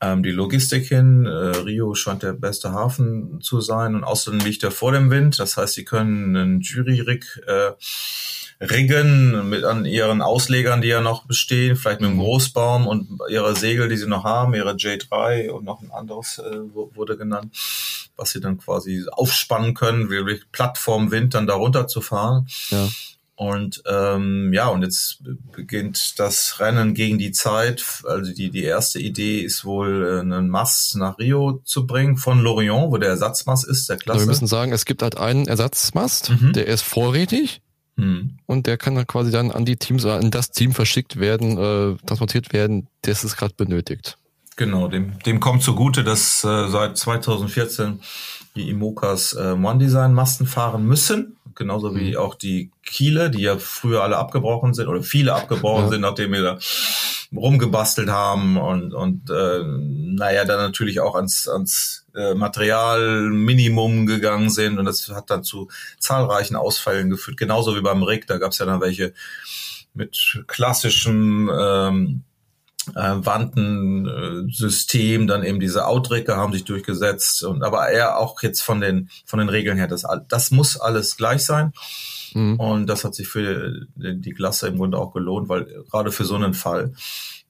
ähm, 0.00 0.22
die 0.22 0.30
Logistik 0.30 0.86
hin. 0.86 1.26
Äh, 1.26 1.58
Rio 1.58 1.94
scheint 1.94 2.22
der 2.22 2.32
beste 2.32 2.72
Hafen 2.72 3.40
zu 3.40 3.60
sein 3.60 3.94
und 3.94 4.04
außerdem 4.04 4.40
liegt 4.40 4.62
er 4.62 4.70
vor 4.70 4.92
dem 4.92 5.10
Wind. 5.10 5.38
Das 5.38 5.56
heißt, 5.56 5.74
sie 5.74 5.84
können 5.84 6.36
einen 6.36 6.60
Jury-Rig 6.60 7.24
äh, 7.46 7.72
riggen 8.60 9.48
mit 9.48 9.64
an 9.64 9.84
ihren 9.84 10.22
Auslegern, 10.22 10.80
die 10.80 10.88
ja 10.88 11.00
noch 11.00 11.26
bestehen, 11.26 11.76
vielleicht 11.76 12.00
mit 12.00 12.10
einem 12.10 12.18
mhm. 12.18 12.22
Großbaum 12.22 12.86
und 12.86 13.20
ihre 13.28 13.56
Segel, 13.56 13.88
die 13.88 13.96
sie 13.96 14.06
noch 14.06 14.24
haben, 14.24 14.54
ihre 14.54 14.72
J3 14.72 15.50
und 15.50 15.64
noch 15.64 15.82
ein 15.82 15.90
anderes 15.90 16.38
äh, 16.38 16.58
wurde 16.94 17.16
genannt, 17.16 17.54
was 18.16 18.30
sie 18.30 18.40
dann 18.40 18.58
quasi 18.58 19.04
aufspannen 19.10 19.74
können, 19.74 20.10
wie 20.10 20.40
Plattformwind 20.52 21.34
dann 21.34 21.46
darunter 21.46 21.86
zu 21.86 22.00
fahren. 22.00 22.48
Ja. 22.70 22.88
Und 23.36 23.82
ähm, 23.86 24.52
ja, 24.52 24.68
und 24.68 24.82
jetzt 24.82 25.18
beginnt 25.50 26.20
das 26.20 26.60
Rennen 26.60 26.94
gegen 26.94 27.18
die 27.18 27.32
Zeit. 27.32 27.84
Also 28.04 28.32
die, 28.32 28.50
die 28.50 28.62
erste 28.62 29.00
Idee 29.00 29.40
ist 29.40 29.64
wohl, 29.64 30.06
äh, 30.06 30.20
einen 30.20 30.48
Mast 30.48 30.94
nach 30.96 31.18
Rio 31.18 31.60
zu 31.64 31.84
bringen 31.84 32.16
von 32.16 32.38
Lorient, 32.38 32.92
wo 32.92 32.96
der 32.96 33.08
Ersatzmast 33.08 33.66
ist, 33.66 33.88
der 33.88 33.96
Klasse. 33.96 34.18
Also 34.18 34.26
wir 34.26 34.30
müssen 34.30 34.46
sagen, 34.46 34.72
es 34.72 34.84
gibt 34.84 35.02
halt 35.02 35.16
einen 35.16 35.48
Ersatzmast, 35.48 36.30
mhm. 36.30 36.52
der 36.52 36.68
ist 36.68 36.82
vorrätig. 36.82 37.60
Mhm. 37.96 38.38
Und 38.46 38.66
der 38.66 38.76
kann 38.76 38.94
dann 38.94 39.06
quasi 39.06 39.30
dann 39.30 39.50
an 39.50 39.64
die 39.64 39.76
Teams 39.76 40.04
an 40.04 40.30
das 40.30 40.50
Team 40.50 40.72
verschickt 40.72 41.18
werden, 41.18 41.58
äh, 41.58 41.96
transportiert 42.06 42.52
werden, 42.52 42.88
das 43.02 43.24
es 43.24 43.36
gerade 43.36 43.54
benötigt. 43.56 44.18
Genau, 44.56 44.88
dem, 44.88 45.18
dem 45.20 45.40
kommt 45.40 45.62
zugute, 45.62 46.04
dass 46.04 46.44
äh, 46.44 46.68
seit 46.68 46.96
2014 46.96 48.00
die 48.54 48.70
Imokas 48.70 49.32
äh, 49.32 49.52
One 49.52 49.78
Design 49.78 50.14
Masten 50.14 50.46
fahren 50.46 50.86
müssen 50.86 51.36
genauso 51.54 51.94
wie 51.94 52.12
mhm. 52.12 52.16
auch 52.16 52.34
die 52.34 52.70
Kiele, 52.84 53.30
die 53.30 53.42
ja 53.42 53.58
früher 53.58 54.02
alle 54.02 54.16
abgebrochen 54.16 54.74
sind 54.74 54.88
oder 54.88 55.02
viele 55.02 55.34
abgebrochen 55.34 55.84
ja. 55.84 55.90
sind, 55.90 56.00
nachdem 56.02 56.32
wir 56.32 56.42
da 56.42 56.58
rumgebastelt 57.34 58.10
haben 58.10 58.56
und, 58.56 58.94
und 58.94 59.30
äh, 59.30 59.62
naja, 59.64 60.44
dann 60.44 60.58
natürlich 60.58 61.00
auch 61.00 61.14
ans, 61.14 61.48
ans 61.48 62.03
äh, 62.14 62.34
Materialminimum 62.34 64.06
gegangen 64.06 64.50
sind 64.50 64.78
und 64.78 64.84
das 64.84 65.08
hat 65.08 65.30
dann 65.30 65.44
zu 65.44 65.68
zahlreichen 65.98 66.56
Ausfällen 66.56 67.10
geführt, 67.10 67.36
genauso 67.36 67.76
wie 67.76 67.80
beim 67.80 68.02
Rig, 68.02 68.26
da 68.26 68.38
gab 68.38 68.50
es 68.52 68.58
ja 68.58 68.66
dann 68.66 68.80
welche 68.80 69.14
mit 69.94 70.42
klassischem 70.46 71.50
ähm, 71.56 72.22
äh, 72.94 73.14
Wandensystem, 73.14 75.26
dann 75.26 75.44
eben 75.44 75.60
diese 75.60 75.86
Outrigger 75.86 76.36
haben 76.36 76.52
sich 76.52 76.64
durchgesetzt 76.64 77.42
und 77.44 77.62
aber 77.62 77.88
eher 77.88 78.18
auch 78.18 78.42
jetzt 78.42 78.62
von 78.62 78.80
den 78.80 79.08
von 79.24 79.38
den 79.38 79.48
Regeln 79.48 79.78
her, 79.78 79.88
das, 79.88 80.04
das 80.28 80.50
muss 80.50 80.78
alles 80.78 81.16
gleich 81.16 81.44
sein. 81.44 81.72
Mhm. 82.34 82.58
Und 82.58 82.86
das 82.86 83.04
hat 83.04 83.14
sich 83.14 83.28
für 83.28 83.86
die 83.96 84.34
Klasse 84.34 84.68
im 84.68 84.76
Grunde 84.76 84.98
auch 84.98 85.12
gelohnt, 85.12 85.48
weil 85.48 85.84
gerade 85.90 86.12
für 86.12 86.24
so 86.24 86.34
einen 86.34 86.52
Fall 86.52 86.92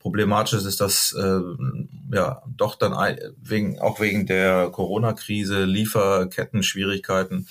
problematisch 0.04 0.52
ist, 0.52 0.82
dass 0.82 1.14
äh, 1.14 1.40
ja 2.12 2.42
doch 2.46 2.74
dann 2.74 2.92
wegen 3.40 3.78
auch 3.80 4.00
wegen 4.00 4.26
der 4.26 4.68
Corona-Krise, 4.68 5.64
Lieferketten-Schwierigkeiten 5.64 7.48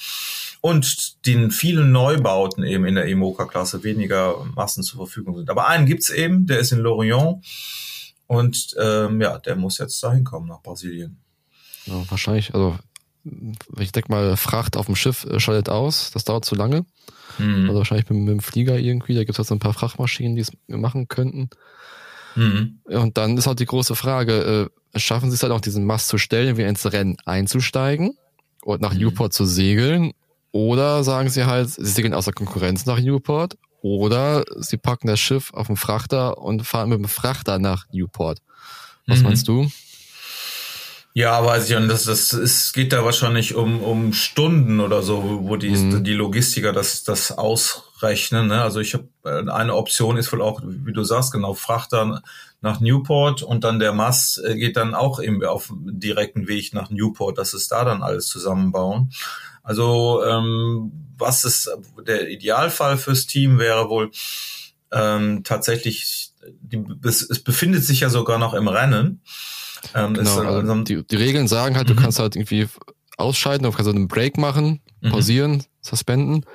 und 0.61 1.25
den 1.25 1.49
vielen 1.49 1.91
Neubauten 1.91 2.63
eben 2.63 2.85
in 2.85 2.93
der 2.93 3.07
Emoka-Klasse 3.07 3.83
weniger 3.83 4.45
Massen 4.53 4.83
zur 4.83 4.97
Verfügung 4.97 5.35
sind. 5.35 5.49
Aber 5.49 5.67
einen 5.67 5.87
gibt's 5.87 6.11
eben, 6.11 6.45
der 6.45 6.59
ist 6.59 6.71
in 6.71 6.77
Lorient 6.77 7.43
und 8.27 8.75
ähm, 8.79 9.19
ja, 9.19 9.39
der 9.39 9.55
muss 9.55 9.79
jetzt 9.79 10.03
dahin 10.03 10.23
kommen 10.23 10.47
nach 10.47 10.61
Brasilien. 10.61 11.17
Ja, 11.87 12.03
wahrscheinlich, 12.07 12.53
also 12.53 12.77
ich 13.79 13.91
denke 13.93 14.11
mal, 14.11 14.37
Fracht 14.37 14.77
auf 14.77 14.85
dem 14.85 14.95
Schiff 14.95 15.25
äh, 15.25 15.39
schaltet 15.39 15.69
aus, 15.69 16.11
das 16.11 16.23
dauert 16.23 16.45
zu 16.45 16.53
lange. 16.53 16.85
Mhm. 17.39 17.63
Also 17.63 17.79
wahrscheinlich 17.79 18.07
mit, 18.11 18.19
mit, 18.19 18.29
dem 18.29 18.41
Flieger 18.41 18.77
irgendwie, 18.77 19.15
da 19.15 19.21
gibt 19.21 19.31
es 19.31 19.37
jetzt 19.39 19.51
ein 19.51 19.57
paar 19.57 19.73
Frachtmaschinen, 19.73 20.35
die 20.35 20.43
es 20.43 20.51
machen 20.67 21.07
könnten. 21.07 21.49
Mhm. 22.35 22.79
Und 22.85 23.17
dann 23.17 23.37
ist 23.37 23.47
halt 23.47 23.59
die 23.59 23.65
große 23.65 23.95
Frage, 23.95 24.69
äh, 24.95 24.99
schaffen 24.99 25.29
sie 25.29 25.35
es 25.35 25.43
halt 25.43 25.51
auch 25.51 25.61
diesen 25.61 25.85
Mast 25.85 26.07
zu 26.07 26.17
stellen, 26.17 26.57
wie 26.57 26.63
ins 26.63 26.91
Rennen 26.91 27.17
einzusteigen 27.25 28.17
und 28.63 28.81
nach 28.81 28.93
mhm. 28.93 28.99
Newport 28.99 29.33
zu 29.33 29.45
segeln 29.45 30.13
oder 30.51 31.03
sagen 31.03 31.29
sie 31.29 31.45
halt, 31.45 31.69
sie 31.69 31.85
segeln 31.85 32.13
aus 32.13 32.25
der 32.25 32.33
Konkurrenz 32.33 32.85
nach 32.85 32.99
Newport. 32.99 33.57
Oder 33.81 34.45
sie 34.55 34.77
packen 34.77 35.07
das 35.07 35.19
Schiff 35.19 35.53
auf 35.53 35.67
den 35.67 35.75
Frachter 35.75 36.37
und 36.37 36.65
fahren 36.65 36.87
mit 36.87 36.99
dem 36.99 37.09
Frachter 37.09 37.59
nach 37.59 37.85
Newport. 37.91 38.39
Was 39.07 39.19
mhm. 39.19 39.23
meinst 39.25 39.47
du? 39.49 39.69
Ja, 41.13 41.45
weiß 41.45 41.69
ich, 41.69 41.75
und 41.75 41.89
das, 41.89 42.05
das 42.05 42.33
es 42.33 42.71
geht 42.71 42.93
da 42.93 43.03
wahrscheinlich 43.03 43.55
um, 43.55 43.83
um 43.83 44.13
Stunden 44.13 44.79
oder 44.79 45.03
so, 45.03 45.41
wo 45.43 45.57
die, 45.57 45.71
mhm. 45.71 46.03
die 46.03 46.13
Logistiker 46.13 46.71
das, 46.71 47.03
das 47.03 47.37
ausrechnen. 48.03 48.47
Ne? 48.47 48.61
Also 48.61 48.79
ich 48.79 48.93
habe 48.93 49.07
eine 49.53 49.75
Option 49.75 50.17
ist 50.17 50.31
wohl 50.31 50.41
auch, 50.41 50.61
wie 50.63 50.93
du 50.93 51.03
sagst, 51.03 51.31
genau, 51.31 51.53
Frachter 51.53 52.21
nach 52.61 52.79
Newport 52.79 53.43
und 53.43 53.63
dann 53.63 53.79
der 53.79 53.93
Mast 53.93 54.41
äh, 54.43 54.55
geht 54.55 54.77
dann 54.77 54.95
auch 54.95 55.21
eben 55.21 55.43
auf 55.43 55.71
direkten 55.75 56.47
Weg 56.47 56.73
nach 56.73 56.89
Newport, 56.89 57.37
dass 57.37 57.53
es 57.53 57.67
da 57.67 57.83
dann 57.83 58.03
alles 58.03 58.27
zusammenbauen. 58.27 59.11
Also 59.63 60.23
ähm, 60.25 60.91
was 61.17 61.45
ist 61.45 61.69
der 62.05 62.29
Idealfall 62.29 62.97
fürs 62.97 63.27
Team 63.27 63.59
wäre 63.59 63.89
wohl 63.89 64.11
ähm, 64.91 65.43
tatsächlich, 65.43 66.31
die, 66.61 66.83
es, 67.03 67.21
es 67.21 67.39
befindet 67.39 67.83
sich 67.83 68.01
ja 68.01 68.09
sogar 68.09 68.37
noch 68.37 68.53
im 68.53 68.67
Rennen. 68.67 69.21
Ähm, 69.95 70.13
genau, 70.13 70.39
also 70.39 70.83
die, 70.83 71.03
die 71.05 71.15
Regeln 71.15 71.47
sagen 71.47 71.75
halt, 71.75 71.89
mhm. 71.89 71.95
du 71.95 72.01
kannst 72.01 72.19
halt 72.19 72.35
irgendwie 72.35 72.67
ausscheiden, 73.17 73.63
du 73.63 73.71
kannst 73.71 73.87
halt 73.87 73.95
einen 73.95 74.07
Break 74.07 74.37
machen, 74.37 74.81
mhm. 75.01 75.11
pausieren, 75.11 75.51
mhm. 75.51 75.63
suspenden 75.81 76.45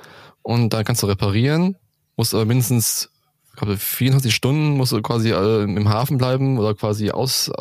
und 0.49 0.69
dann 0.73 0.83
kannst 0.83 1.01
du 1.03 1.07
reparieren, 1.07 1.75
musst 2.17 2.33
aber 2.33 2.45
mindestens 2.45 3.09
glaube 3.55 3.75
24 3.77 4.33
Stunden 4.33 4.77
musst 4.77 4.93
du 4.93 5.01
quasi 5.01 5.31
äh, 5.31 5.63
im 5.63 5.89
Hafen 5.89 6.17
bleiben 6.17 6.57
oder 6.59 6.73
quasi 6.75 7.11
aus, 7.11 7.49
äh, 7.49 7.51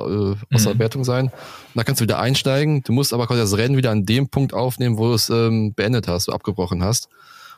außer 0.54 0.74
Mhm. 0.74 0.78
Wertung 0.78 1.02
sein. 1.02 1.24
Und 1.26 1.32
dann 1.74 1.84
kannst 1.84 2.00
du 2.00 2.04
wieder 2.04 2.20
einsteigen. 2.20 2.82
Du 2.84 2.92
musst 2.92 3.12
aber 3.12 3.26
quasi 3.26 3.40
das 3.40 3.56
Rennen 3.56 3.76
wieder 3.76 3.90
an 3.90 4.06
dem 4.06 4.28
Punkt 4.28 4.54
aufnehmen, 4.54 4.96
wo 4.96 5.08
du 5.08 5.14
es 5.14 5.28
ähm, 5.28 5.74
beendet 5.74 6.06
hast, 6.06 6.28
du 6.28 6.32
abgebrochen 6.32 6.84
hast. 6.84 7.08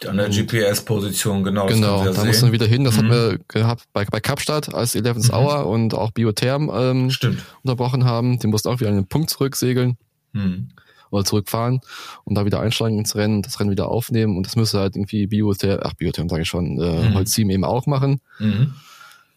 An 0.08 0.16
der 0.16 0.30
GPS-Position, 0.30 1.44
genau. 1.44 1.66
genau, 1.66 1.98
da 2.04 2.12
ja 2.12 2.24
musst 2.24 2.40
du 2.40 2.46
sehen. 2.46 2.52
wieder 2.52 2.64
hin. 2.66 2.84
Das 2.84 2.94
Mhm. 2.94 2.98
hatten 2.98 3.10
wir 3.10 3.38
gehabt 3.48 3.84
bei, 3.92 4.06
bei 4.06 4.20
Kapstadt, 4.20 4.72
als 4.74 4.94
11th 4.96 5.30
Hour 5.30 5.66
und 5.66 5.92
auch 5.92 6.10
Biotherm 6.10 6.70
ähm, 6.72 7.10
Stimmt. 7.10 7.42
unterbrochen 7.62 8.06
haben. 8.06 8.38
Die 8.38 8.46
mussten 8.46 8.68
auch 8.70 8.80
wieder 8.80 8.88
an 8.88 8.96
den 8.96 9.06
Punkt 9.06 9.28
zurücksegeln 9.28 9.98
Hm. 10.32 10.68
Oder 11.10 11.24
zurückfahren 11.24 11.80
und 12.24 12.34
da 12.34 12.44
wieder 12.44 12.60
einsteigen 12.60 12.98
ins 12.98 13.16
Rennen, 13.16 13.42
das 13.42 13.60
Rennen 13.60 13.70
wieder 13.70 13.88
aufnehmen 13.88 14.36
und 14.36 14.46
das 14.46 14.56
müsste 14.56 14.78
halt 14.80 14.96
irgendwie 14.96 15.26
Biotherm, 15.26 15.80
ach 15.82 15.94
Biotherm 15.94 16.28
sage 16.28 16.42
ich 16.42 16.48
schon, 16.48 16.80
äh, 16.80 17.08
Mhm. 17.10 17.14
Holcim 17.14 17.50
eben 17.50 17.64
auch 17.64 17.86
machen. 17.86 18.20
Mhm. 18.38 18.74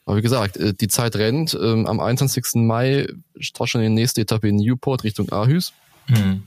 Aber 0.05 0.17
wie 0.17 0.21
gesagt, 0.21 0.57
äh, 0.57 0.73
die 0.73 0.89
Zeit 0.89 1.15
rennt. 1.15 1.57
Ähm, 1.59 1.87
Am 1.87 1.99
21. 1.99 2.65
Mai 2.65 3.07
startet 3.39 3.71
schon 3.71 3.81
die 3.81 3.89
nächste 3.89 4.21
Etappe 4.21 4.49
in 4.49 4.57
Newport 4.57 5.03
Richtung 5.05 5.29
Aarhus. 5.31 5.71
Hm. 6.07 6.43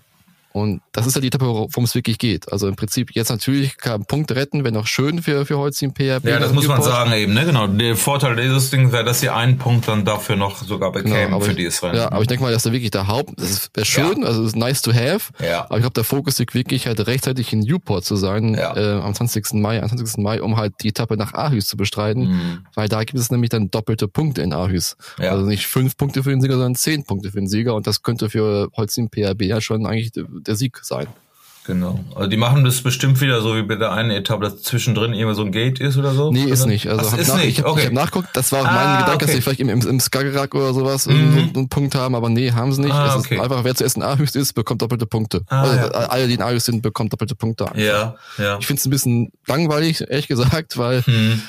Und 0.56 0.80
das 0.92 1.06
ist 1.06 1.14
ja 1.14 1.20
die 1.20 1.26
Etappe, 1.26 1.44
worum 1.46 1.84
es 1.84 1.94
wirklich 1.94 2.18
geht. 2.18 2.50
Also 2.50 2.66
im 2.66 2.76
Prinzip 2.76 3.10
jetzt 3.14 3.28
natürlich 3.28 3.76
kann 3.76 4.06
Punkte 4.06 4.36
retten, 4.36 4.64
wäre 4.64 4.72
noch 4.72 4.86
schön 4.86 5.20
für, 5.22 5.44
für 5.44 5.58
Holcim 5.58 5.92
PRB. 5.92 6.24
Ja, 6.24 6.38
das 6.38 6.52
muss 6.54 6.66
man 6.66 6.78
Newport. 6.78 6.92
sagen 6.94 7.12
eben, 7.12 7.34
ne? 7.34 7.44
Genau. 7.44 7.66
Der 7.66 7.94
Vorteil 7.96 8.36
dieses 8.36 8.70
Ding 8.70 8.90
wäre, 8.92 9.04
dass 9.04 9.20
sie 9.20 9.28
einen 9.28 9.58
Punkt 9.58 9.86
dann 9.86 10.04
dafür 10.06 10.36
noch 10.36 10.56
sogar 10.62 10.92
bekämen 10.92 11.26
Genau, 11.26 11.40
für 11.40 11.50
ich, 11.50 11.56
dieses 11.58 11.82
Rennen. 11.82 11.96
ja, 11.96 12.10
aber 12.10 12.22
ich 12.22 12.26
denke 12.28 12.42
mal, 12.42 12.50
das 12.52 12.62
ist 12.62 12.66
ja 12.66 12.72
wirklich 12.72 12.90
der 12.90 13.06
Haupt. 13.06 13.34
Das 13.36 13.68
wäre 13.74 13.84
schön, 13.84 14.24
also 14.24 14.40
es 14.42 14.48
ist 14.48 14.56
nice 14.56 14.80
to 14.82 14.92
have. 14.94 15.30
Ja. 15.44 15.64
Aber 15.66 15.76
ich 15.76 15.82
glaube, 15.82 15.94
der 15.94 16.04
Fokus 16.04 16.38
liegt 16.38 16.54
wirklich 16.54 16.86
halt 16.86 17.06
rechtzeitig 17.06 17.52
in 17.52 17.60
Newport 17.60 18.04
zu 18.06 18.16
sein 18.16 18.54
Ja. 18.54 18.74
äh, 18.76 19.00
am 19.00 19.14
20. 19.14 19.60
Mai, 19.60 19.82
am 19.82 19.88
20. 19.88 20.22
Mai, 20.22 20.40
um 20.40 20.56
halt 20.56 20.72
die 20.82 20.88
Etappe 20.88 21.16
nach 21.18 21.34
Aarhus 21.34 21.66
zu 21.66 21.76
bestreiten, 21.76 22.28
Mhm. 22.28 22.66
weil 22.74 22.88
da 22.88 23.04
gibt 23.04 23.18
es 23.18 23.30
nämlich 23.30 23.50
dann 23.50 23.70
doppelte 23.70 24.08
Punkte 24.08 24.40
in 24.42 24.52
Aarhus. 24.54 24.96
Ja. 25.20 25.32
Also 25.32 25.44
nicht 25.44 25.66
fünf 25.66 25.96
Punkte 25.98 26.22
für 26.22 26.30
den 26.30 26.40
Sieger, 26.40 26.54
sondern 26.54 26.74
zehn 26.76 27.04
Punkte 27.04 27.30
für 27.30 27.38
den 27.38 27.48
Sieger 27.48 27.74
und 27.74 27.86
das 27.86 28.02
könnte 28.02 28.30
für 28.30 28.68
Holcim 28.76 29.10
PRB 29.10 29.42
ja 29.42 29.60
schon 29.60 29.84
eigentlich 29.86 30.12
der, 30.46 30.56
Sieg 30.56 30.78
sein. 30.82 31.06
Genau. 31.64 31.98
Also 32.14 32.28
die 32.30 32.36
machen 32.36 32.62
das 32.64 32.80
bestimmt 32.80 33.20
wieder 33.20 33.40
so 33.40 33.56
wie 33.56 33.62
bei 33.62 33.74
der 33.74 33.90
einen 33.90 34.12
Etappe, 34.12 34.44
dass 34.44 34.62
zwischendrin 34.62 35.12
immer 35.14 35.34
so 35.34 35.42
ein 35.42 35.50
Gate 35.50 35.80
ist 35.80 35.96
oder 35.96 36.14
so. 36.14 36.30
Nee, 36.30 36.44
ist 36.44 36.60
Oder? 36.62 36.70
nicht. 36.70 36.86
Also 36.86 37.04
Ach, 37.04 37.12
hab 37.12 37.18
ist 37.18 37.26
nach, 37.26 37.36
nicht. 37.38 37.46
ich 37.48 37.58
habe 37.58 37.70
okay. 37.70 37.86
hab 37.86 37.92
nachgeguckt, 37.92 38.28
das 38.34 38.52
war 38.52 38.60
auch 38.60 38.66
Ah, 38.66 38.72
mein 38.72 38.98
Gedanke, 39.00 39.18
dass 39.24 39.30
okay. 39.30 39.36
sie 39.38 39.42
vielleicht 39.42 39.58
im, 39.60 39.68
im, 39.70 39.80
im 39.80 39.98
Skagerrak 39.98 40.54
oder 40.54 40.72
sowas 40.72 41.06
Mhm. 41.08 41.50
einen 41.56 41.68
Punkt 41.68 41.96
haben, 41.96 42.14
aber 42.14 42.28
nee, 42.28 42.52
haben 42.52 42.72
sie 42.72 42.82
nicht. 42.82 42.92
Ah, 42.92 43.16
es 43.16 43.24
okay. 43.24 43.34
ist 43.34 43.40
einfach, 43.40 43.64
wer 43.64 43.74
zuerst 43.74 43.96
in 43.96 44.04
Aarhus 44.04 44.36
ist, 44.36 44.52
bekommt 44.52 44.80
doppelte 44.80 45.06
Punkte. 45.06 45.42
Ah, 45.48 45.62
also, 45.62 45.74
ja. 45.76 45.86
Alle, 45.90 46.28
die 46.28 46.34
in 46.34 46.42
Aarhus 46.42 46.66
sind, 46.66 46.82
bekommen 46.82 47.08
doppelte 47.10 47.34
Punkte. 47.34 47.64
Einfach. 47.64 47.78
ja, 47.80 48.14
ja. 48.38 48.58
Ich 48.60 48.66
finde 48.68 48.78
es 48.78 48.86
ein 48.86 48.90
bisschen 48.90 49.32
langweilig, 49.48 50.02
ehrlich 50.08 50.28
gesagt, 50.28 50.78
weil 50.78 51.02
Hm. 51.02 51.42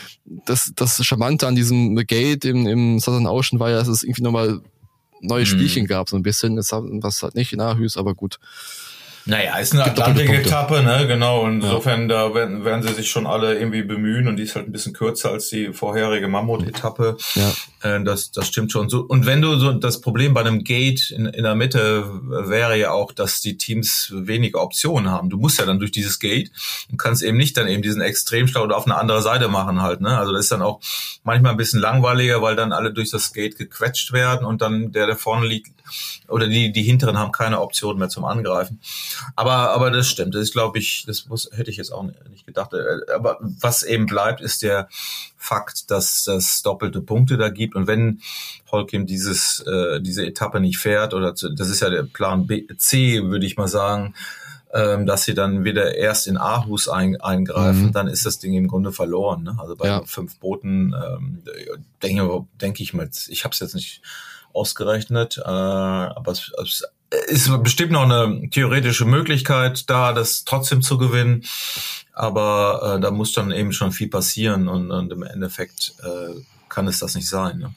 das, 0.47 0.71
das 0.75 1.05
Charmante 1.05 1.45
an 1.45 1.55
diesem 1.55 1.95
Gate 1.95 2.43
im, 2.43 2.65
im 2.65 2.99
Southern 2.99 3.27
Ocean 3.27 3.59
war 3.59 3.69
ja, 3.69 3.77
dass 3.77 3.87
es 3.87 4.01
irgendwie 4.01 4.23
nochmal 4.23 4.61
neue 5.21 5.41
Mhm. 5.41 5.45
Spielchen 5.45 5.85
gab, 5.85 6.09
so 6.09 6.15
ein 6.15 6.23
bisschen. 6.23 6.55
Das 6.55 6.71
was 6.71 7.21
halt 7.21 7.35
nicht 7.35 7.53
in 7.53 7.61
Aarhus, 7.61 7.97
aber 7.97 8.15
gut. 8.15 8.39
Naja, 9.27 9.57
ist 9.57 9.73
eine 9.73 9.85
Atlantik-Etappe, 9.85 10.83
ne, 10.83 11.05
genau. 11.05 11.41
Und 11.41 11.61
insofern, 11.61 12.07
da 12.07 12.33
werden, 12.33 12.63
werden 12.63 12.81
sie 12.81 12.93
sich 12.93 13.09
schon 13.09 13.27
alle 13.27 13.57
irgendwie 13.57 13.83
bemühen 13.83 14.27
und 14.27 14.37
die 14.37 14.43
ist 14.43 14.55
halt 14.55 14.67
ein 14.67 14.71
bisschen 14.71 14.93
kürzer 14.93 15.31
als 15.31 15.49
die 15.49 15.73
vorherige 15.73 16.29
Mammut-Etappe. 16.29 17.17
Ja. 17.35 17.53
Äh, 17.81 18.03
das, 18.03 18.31
das 18.31 18.47
stimmt 18.47 18.71
schon 18.71 18.87
so. 18.89 19.01
Und 19.01 19.25
wenn 19.25 19.41
du 19.41 19.57
so, 19.57 19.73
das 19.73 19.99
Problem 19.99 20.33
bei 20.33 20.41
einem 20.41 20.63
Gate 20.63 21.11
in, 21.11 21.25
in 21.25 21.43
der 21.43 21.55
Mitte 21.55 22.09
wäre 22.23 22.77
ja 22.77 22.91
auch, 22.91 23.11
dass 23.11 23.41
die 23.41 23.57
Teams 23.57 24.13
weniger 24.15 24.61
Optionen 24.61 25.11
haben. 25.11 25.29
Du 25.29 25.37
musst 25.37 25.59
ja 25.59 25.65
dann 25.65 25.79
durch 25.79 25.91
dieses 25.91 26.19
Gate 26.19 26.51
und 26.89 26.97
kannst 26.97 27.21
eben 27.21 27.37
nicht 27.37 27.57
dann 27.57 27.67
eben 27.67 27.81
diesen 27.81 28.01
Extremstau 28.01 28.63
oder 28.63 28.77
auf 28.77 28.85
eine 28.85 28.95
andere 28.95 29.21
Seite 29.21 29.49
machen 29.49 29.81
halt, 29.81 29.99
ne. 30.01 30.17
Also 30.17 30.31
das 30.31 30.45
ist 30.45 30.51
dann 30.51 30.61
auch 30.61 30.79
manchmal 31.23 31.51
ein 31.51 31.57
bisschen 31.57 31.81
langweiliger, 31.81 32.41
weil 32.41 32.55
dann 32.55 32.71
alle 32.71 32.93
durch 32.93 33.11
das 33.11 33.33
Gate 33.33 33.57
gequetscht 33.57 34.13
werden 34.13 34.45
und 34.45 34.61
dann 34.61 34.93
der, 34.93 35.05
der 35.05 35.17
vorne 35.17 35.45
liegt, 35.45 35.71
oder 36.27 36.47
die, 36.47 36.71
die 36.71 36.83
hinteren 36.83 37.17
haben 37.17 37.31
keine 37.31 37.61
Option 37.61 37.97
mehr 37.97 38.09
zum 38.09 38.25
Angreifen. 38.25 38.79
Aber, 39.35 39.71
aber 39.71 39.91
das 39.91 40.07
stimmt. 40.07 40.35
Das 40.35 40.41
ist, 40.43 40.53
glaube 40.53 40.79
ich, 40.79 41.03
das 41.07 41.27
muss, 41.27 41.49
hätte 41.53 41.69
ich 41.71 41.77
jetzt 41.77 41.91
auch 41.91 42.03
nicht 42.29 42.45
gedacht. 42.45 42.73
Äh, 42.73 43.11
Aber 43.13 43.37
was 43.41 43.83
eben 43.83 44.05
bleibt, 44.05 44.41
ist 44.41 44.61
der 44.61 44.87
Fakt, 45.37 45.89
dass 45.91 46.23
das 46.23 46.61
doppelte 46.61 47.01
Punkte 47.01 47.37
da 47.37 47.49
gibt. 47.49 47.75
Und 47.75 47.87
wenn 47.87 48.21
Holkim 48.71 49.05
dieses, 49.05 49.61
äh, 49.61 50.01
diese 50.01 50.25
Etappe 50.25 50.59
nicht 50.59 50.77
fährt, 50.77 51.13
oder 51.13 51.35
zu, 51.35 51.49
das 51.49 51.69
ist 51.69 51.79
ja 51.81 51.89
der 51.89 52.03
Plan 52.03 52.47
B, 52.47 52.65
C, 52.77 53.23
würde 53.23 53.45
ich 53.45 53.55
mal 53.57 53.67
sagen, 53.67 54.13
ähm, 54.73 55.05
dass 55.05 55.23
sie 55.23 55.33
dann 55.33 55.63
wieder 55.63 55.95
erst 55.95 56.27
in 56.27 56.35
Aarhus 56.37 56.89
ein, 56.89 57.19
eingreifen, 57.21 57.85
Mhm. 57.87 57.91
dann 57.93 58.07
ist 58.09 58.25
das 58.25 58.39
Ding 58.39 58.53
im 58.53 58.67
Grunde 58.67 58.91
verloren. 58.91 59.43
Ne? 59.43 59.55
Also 59.59 59.77
bei 59.77 59.87
Ja. 59.87 60.03
fünf 60.05 60.37
Booten 60.39 60.93
ähm, 60.93 61.41
denke 62.03 62.45
denk 62.61 62.79
ich 62.81 62.93
mal, 62.93 63.09
ich 63.29 63.43
habe 63.45 63.53
es 63.53 63.59
jetzt 63.59 63.75
nicht 63.75 64.01
ausgerechnet, 64.53 65.37
äh, 65.37 65.41
aber 65.47 66.31
es, 66.33 66.51
es 66.61 66.83
ist 67.27 67.49
bestimmt 67.63 67.91
noch 67.91 68.03
eine 68.03 68.49
theoretische 68.49 69.05
Möglichkeit 69.05 69.89
da, 69.89 70.13
das 70.13 70.43
trotzdem 70.45 70.81
zu 70.81 70.97
gewinnen. 70.97 71.43
Aber 72.13 72.95
äh, 72.97 72.99
da 73.01 73.11
muss 73.11 73.31
dann 73.33 73.51
eben 73.51 73.71
schon 73.73 73.91
viel 73.91 74.07
passieren 74.09 74.67
und, 74.67 74.91
und 74.91 75.11
im 75.11 75.23
Endeffekt 75.23 75.93
äh, 76.03 76.33
kann 76.69 76.87
es 76.87 76.99
das 76.99 77.13
nicht 77.15 77.29
sein. 77.29 77.59
Ne? 77.59 77.73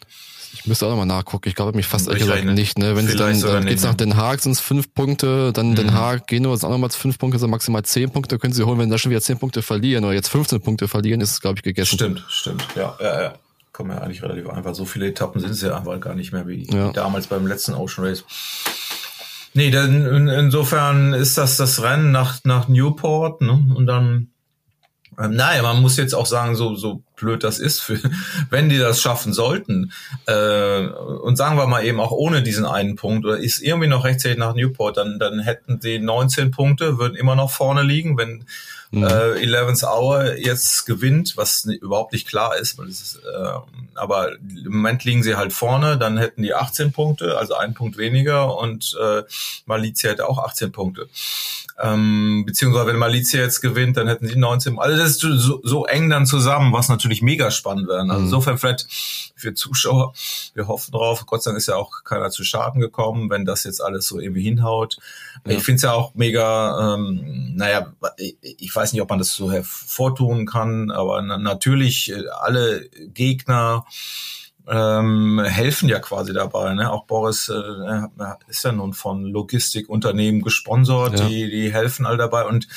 Ich 0.54 0.66
müsste 0.66 0.86
auch 0.86 0.90
nochmal 0.90 1.06
nachgucken. 1.06 1.48
Ich 1.48 1.54
glaube 1.54 1.76
mich 1.76 1.86
fast 1.86 2.08
ehrlich 2.08 2.22
Ich 2.22 2.28
gesagt 2.28 2.44
nicht. 2.46 2.78
Ne? 2.78 2.96
Wenn 2.96 3.06
sie 3.06 3.16
dann, 3.16 3.38
dann 3.40 3.66
geht's 3.66 3.82
nach 3.84 3.90
ne? 3.92 3.96
Den 3.98 4.16
Haag, 4.16 4.40
sind 4.40 4.52
es 4.52 4.60
fünf 4.60 4.92
Punkte, 4.94 5.52
dann 5.52 5.74
Den 5.76 5.88
Mhm. 5.88 5.92
Haag, 5.94 6.26
Genua 6.26 6.56
sind 6.56 6.66
auch 6.66 6.72
nochmal 6.72 6.90
fünf 6.90 7.18
Punkte, 7.18 7.38
sind 7.38 7.50
maximal 7.50 7.84
zehn 7.84 8.10
Punkte, 8.10 8.38
können 8.38 8.52
sie 8.52 8.64
holen. 8.64 8.78
Wenn 8.78 8.86
sie 8.88 8.92
da 8.94 8.98
schon 8.98 9.10
wieder 9.10 9.20
zehn 9.20 9.38
Punkte 9.38 9.62
verlieren 9.62 10.04
oder 10.04 10.14
jetzt 10.14 10.28
15 10.28 10.60
Punkte 10.60 10.88
verlieren, 10.88 11.20
ist 11.20 11.30
es, 11.32 11.40
glaube 11.40 11.58
ich, 11.58 11.62
gegessen. 11.62 11.94
Stimmt, 11.94 12.24
stimmt. 12.28 12.66
Ja, 12.74 12.96
ja, 13.00 13.22
ja. 13.22 13.34
Kommen 13.72 13.90
ja 13.92 13.98
eigentlich 13.98 14.22
relativ 14.22 14.48
einfach. 14.48 14.74
So 14.74 14.84
viele 14.86 15.06
Etappen 15.06 15.40
sind 15.40 15.50
es 15.50 15.62
ja 15.62 15.76
einfach 15.76 16.00
gar 16.00 16.14
nicht 16.14 16.32
mehr 16.32 16.48
wie, 16.48 16.66
Ja. 16.68 16.88
wie 16.88 16.92
damals 16.94 17.28
beim 17.28 17.46
letzten 17.46 17.74
Ocean 17.74 18.04
Race. 18.06 18.24
Nee, 19.52 19.70
dann 19.70 20.06
in, 20.06 20.28
insofern 20.28 21.12
ist 21.12 21.36
das 21.36 21.56
das 21.56 21.82
Rennen 21.82 22.12
nach, 22.12 22.40
nach 22.44 22.68
Newport, 22.68 23.40
ne? 23.40 23.64
Und 23.74 23.86
dann, 23.86 24.28
ähm, 25.18 25.34
naja, 25.34 25.62
man 25.62 25.82
muss 25.82 25.96
jetzt 25.96 26.14
auch 26.14 26.26
sagen, 26.26 26.54
so, 26.54 26.76
so 26.76 27.02
blöd 27.16 27.42
das 27.42 27.58
ist, 27.58 27.80
für, 27.80 27.98
wenn 28.50 28.68
die 28.68 28.78
das 28.78 29.02
schaffen 29.02 29.32
sollten, 29.32 29.92
äh, 30.26 30.86
und 30.86 31.36
sagen 31.36 31.56
wir 31.56 31.66
mal 31.66 31.84
eben 31.84 31.98
auch 31.98 32.12
ohne 32.12 32.42
diesen 32.42 32.64
einen 32.64 32.94
Punkt, 32.94 33.26
oder 33.26 33.38
ist 33.38 33.60
irgendwie 33.60 33.88
noch 33.88 34.04
rechtzeitig 34.04 34.38
nach 34.38 34.54
Newport, 34.54 34.96
dann, 34.96 35.18
dann 35.18 35.40
hätten 35.40 35.80
sie 35.80 35.98
19 35.98 36.52
Punkte, 36.52 36.98
würden 36.98 37.16
immer 37.16 37.34
noch 37.34 37.50
vorne 37.50 37.82
liegen, 37.82 38.16
wenn 38.16 38.44
Mhm. 38.92 39.04
äh, 39.04 39.44
11th 39.46 39.84
Hour 39.84 40.36
jetzt 40.36 40.84
gewinnt, 40.86 41.36
was 41.36 41.64
überhaupt 41.64 42.12
nicht 42.12 42.26
klar 42.26 42.56
ist, 42.56 42.76
weil 42.78 42.88
es 42.88 43.00
ist 43.00 43.16
äh, 43.16 43.52
aber 43.94 44.32
im 44.36 44.72
Moment 44.72 45.04
liegen 45.04 45.22
sie 45.22 45.36
halt 45.36 45.52
vorne, 45.52 45.98
dann 45.98 46.16
hätten 46.16 46.42
die 46.42 46.54
18 46.54 46.92
Punkte, 46.92 47.36
also 47.38 47.54
ein 47.54 47.74
Punkt 47.74 47.98
weniger 47.98 48.56
und 48.56 48.96
äh, 49.00 49.22
Malizia 49.66 50.10
hätte 50.10 50.28
auch 50.28 50.38
18 50.38 50.72
Punkte. 50.72 51.08
Ähm, 51.82 52.44
beziehungsweise 52.46 52.86
wenn 52.88 52.96
Malizia 52.96 53.40
jetzt 53.40 53.60
gewinnt, 53.60 53.96
dann 53.96 54.06
hätten 54.08 54.26
sie 54.26 54.36
19. 54.36 54.78
Also 54.78 54.96
das 54.98 55.10
ist 55.10 55.20
so, 55.20 55.60
so 55.62 55.86
eng 55.86 56.10
dann 56.10 56.26
zusammen, 56.26 56.72
was 56.72 56.88
natürlich 56.88 57.22
mega 57.22 57.50
spannend 57.50 57.88
wäre. 57.88 58.00
Also 58.00 58.14
Mhm. 58.14 58.24
insofern 58.24 58.58
vielleicht 58.58 58.86
für 59.34 59.54
Zuschauer, 59.54 60.12
wir 60.54 60.68
hoffen 60.68 60.92
drauf. 60.92 61.24
Gott 61.26 61.42
sei 61.42 61.50
Dank 61.50 61.58
ist 61.58 61.68
ja 61.68 61.76
auch 61.76 62.04
keiner 62.04 62.30
zu 62.30 62.44
Schaden 62.44 62.80
gekommen, 62.82 63.30
wenn 63.30 63.46
das 63.46 63.64
jetzt 63.64 63.82
alles 63.82 64.06
so 64.06 64.18
irgendwie 64.20 64.42
hinhaut. 64.42 64.98
Ja. 65.46 65.52
Ich 65.56 65.62
finde 65.62 65.76
es 65.76 65.82
ja 65.82 65.92
auch 65.92 66.14
mega, 66.14 66.94
ähm, 66.94 67.52
naja, 67.56 67.92
ich, 68.18 68.36
ich 68.42 68.74
weiß 68.80 68.92
nicht, 68.92 69.02
ob 69.02 69.10
man 69.10 69.18
das 69.18 69.32
so 69.32 69.52
hervortun 69.52 70.46
kann, 70.46 70.90
aber 70.90 71.20
na, 71.22 71.36
natürlich 71.38 72.10
äh, 72.10 72.24
alle 72.40 72.88
Gegner 73.14 73.84
ähm, 74.68 75.40
helfen 75.44 75.88
ja 75.88 75.98
quasi 75.98 76.32
dabei. 76.32 76.74
Ne? 76.74 76.90
Auch 76.90 77.04
Boris 77.06 77.48
äh, 77.48 78.06
ist 78.48 78.64
ja 78.64 78.72
nun 78.72 78.92
von 78.92 79.24
Logistikunternehmen 79.24 80.42
gesponsert, 80.42 81.18
Ja. 81.18 81.26
die, 81.28 81.50
die 81.50 81.72
helfen 81.72 82.06
all 82.06 82.16
dabei. 82.16 82.44
Und 82.44 82.68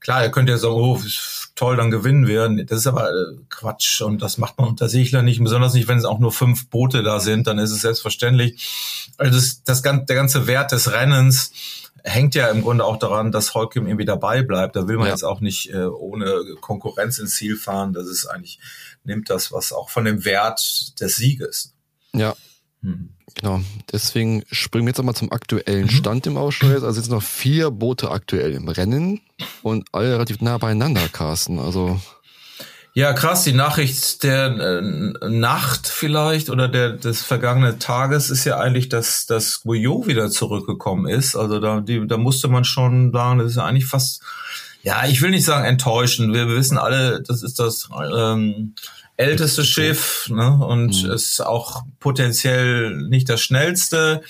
klar, 0.00 0.22
er 0.22 0.30
könnte 0.30 0.52
ja 0.52 0.58
sagen, 0.58 0.74
oh, 0.74 1.00
toll, 1.54 1.76
dann 1.76 1.90
gewinnen 1.90 2.26
wir. 2.26 2.48
Das 2.64 2.78
ist 2.78 2.86
aber 2.86 3.10
äh, 3.10 3.36
Quatsch 3.50 4.00
und 4.00 4.22
das 4.22 4.38
macht 4.38 4.58
man 4.58 4.68
unter 4.68 4.88
Segler 4.88 5.22
nicht, 5.22 5.42
besonders 5.42 5.74
nicht, 5.74 5.86
wenn 5.88 5.98
es 5.98 6.04
auch 6.04 6.18
nur 6.18 6.32
fünf 6.32 6.68
Boote 6.70 7.02
da 7.02 7.20
sind, 7.20 7.46
dann 7.46 7.58
ist 7.58 7.70
es 7.72 7.82
selbstverständlich. 7.82 9.10
Also 9.18 9.36
das, 9.38 9.62
das, 9.64 9.82
der 9.82 10.16
ganze 10.16 10.46
Wert 10.46 10.72
des 10.72 10.92
Rennens 10.92 11.52
hängt 12.06 12.34
ja 12.34 12.48
im 12.48 12.62
Grunde 12.62 12.84
auch 12.84 12.98
daran, 12.98 13.32
dass 13.32 13.54
Holcim 13.54 13.86
irgendwie 13.86 14.04
dabei 14.04 14.42
bleibt. 14.42 14.76
Da 14.76 14.86
will 14.86 14.96
man 14.98 15.06
Ja. 15.06 15.12
jetzt 15.12 15.24
auch 15.24 15.40
nicht 15.40 15.70
äh, 15.72 15.84
ohne 15.86 16.42
Konkurrenz 16.60 17.18
ins 17.18 17.34
Ziel 17.34 17.56
fahren. 17.56 17.92
Das 17.94 18.06
ist 18.06 18.26
eigentlich, 18.26 18.60
nimmt 19.04 19.30
das 19.30 19.50
was 19.52 19.72
auch 19.72 19.88
von 19.90 20.04
dem 20.04 20.24
Wert 20.24 21.00
des 21.00 21.16
Sieges. 21.16 21.72
Ja, 22.12 22.36
Hm. 22.82 23.08
genau. 23.34 23.62
Deswegen 23.90 24.44
springen 24.50 24.84
wir 24.86 24.90
jetzt 24.90 24.98
nochmal 24.98 25.14
zum 25.16 25.32
aktuellen 25.32 25.84
Mhm. 25.86 25.90
Stand 25.90 26.26
im 26.26 26.36
Ausschuss. 26.36 26.82
Also 26.84 27.00
jetzt 27.00 27.10
noch 27.10 27.22
vier 27.22 27.70
Boote 27.70 28.10
aktuell 28.10 28.52
im 28.52 28.68
Rennen 28.68 29.22
und 29.62 29.88
alle 29.92 30.12
relativ 30.12 30.42
nah 30.42 30.58
beieinander, 30.58 31.08
Carsten. 31.10 31.58
Also 31.58 31.98
Ja, 32.96 33.12
krass, 33.12 33.42
die 33.42 33.52
Nachricht 33.52 34.22
der 34.22 34.46
äh, 34.46 35.28
Nacht 35.28 35.88
vielleicht 35.88 36.48
oder 36.48 36.68
der 36.68 36.90
des 36.90 37.22
vergangenen 37.22 37.80
Tages 37.80 38.30
ist 38.30 38.44
ja 38.44 38.58
eigentlich, 38.58 38.88
dass 38.88 39.26
dass 39.26 39.62
Guyot 39.62 40.06
wieder 40.06 40.30
zurückgekommen 40.30 41.08
ist. 41.08 41.34
Also 41.34 41.58
da 41.58 41.80
die, 41.80 42.06
da 42.06 42.16
musste 42.16 42.46
man 42.46 42.62
schon 42.62 43.12
sagen, 43.12 43.40
das 43.40 43.48
ist 43.48 43.56
ja 43.56 43.64
eigentlich 43.64 43.86
fast 43.86 44.22
ja, 44.84 45.06
ich 45.06 45.22
will 45.22 45.30
nicht 45.30 45.44
sagen 45.44 45.64
enttäuschend. 45.64 46.32
Wir 46.32 46.48
wissen 46.48 46.78
alle, 46.78 47.20
das 47.22 47.42
ist 47.42 47.58
das 47.58 47.88
ähm, 48.16 48.74
älteste 49.16 49.64
Schiff 49.64 50.28
ne? 50.30 50.58
und 50.64 51.02
mhm. 51.02 51.10
ist 51.10 51.40
auch 51.40 51.82
potenziell 51.98 52.94
nicht 53.08 53.28
das 53.28 53.40
schnellste, 53.40 54.22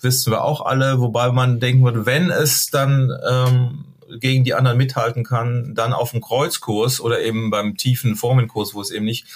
wissen 0.00 0.30
wir 0.30 0.44
auch 0.44 0.64
alle, 0.64 1.00
wobei 1.00 1.30
man 1.32 1.60
denken 1.60 1.84
würde, 1.84 2.06
wenn 2.06 2.30
es 2.30 2.68
dann 2.68 3.10
ähm, 3.28 3.84
gegen 4.20 4.44
die 4.44 4.54
anderen 4.54 4.78
mithalten 4.78 5.24
kann, 5.24 5.74
dann 5.74 5.92
auf 5.92 6.12
dem 6.12 6.20
Kreuzkurs 6.20 7.00
oder 7.00 7.20
eben 7.20 7.50
beim 7.50 7.76
tiefen 7.76 8.16
Formenkurs, 8.16 8.74
wo 8.74 8.80
es 8.80 8.90
eben 8.90 9.04
nicht 9.04 9.26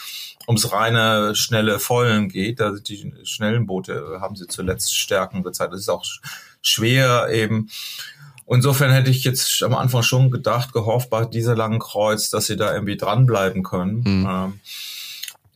ums 0.46 0.72
reine 0.72 1.34
schnelle 1.34 1.78
Vollen 1.78 2.28
geht. 2.28 2.60
Da 2.60 2.72
sind 2.72 2.88
die 2.88 3.12
schnellen 3.24 3.66
Boote 3.66 4.18
haben 4.20 4.36
sie 4.36 4.46
zuletzt 4.46 4.96
Stärken 4.96 5.42
gezeigt. 5.42 5.72
Das 5.72 5.80
ist 5.80 5.88
auch 5.88 6.04
schwer 6.60 7.28
eben. 7.30 7.70
Insofern 8.46 8.90
hätte 8.90 9.10
ich 9.10 9.24
jetzt 9.24 9.62
am 9.62 9.74
Anfang 9.74 10.02
schon 10.02 10.30
gedacht, 10.30 10.72
gehofft 10.72 11.10
bei 11.10 11.24
dieser 11.24 11.56
langen 11.56 11.78
Kreuz, 11.78 12.28
dass 12.28 12.46
sie 12.46 12.56
da 12.56 12.74
irgendwie 12.74 12.96
dranbleiben 12.96 13.62
können. 13.62 14.02
Mhm. 14.04 14.28
Ähm, 14.28 14.60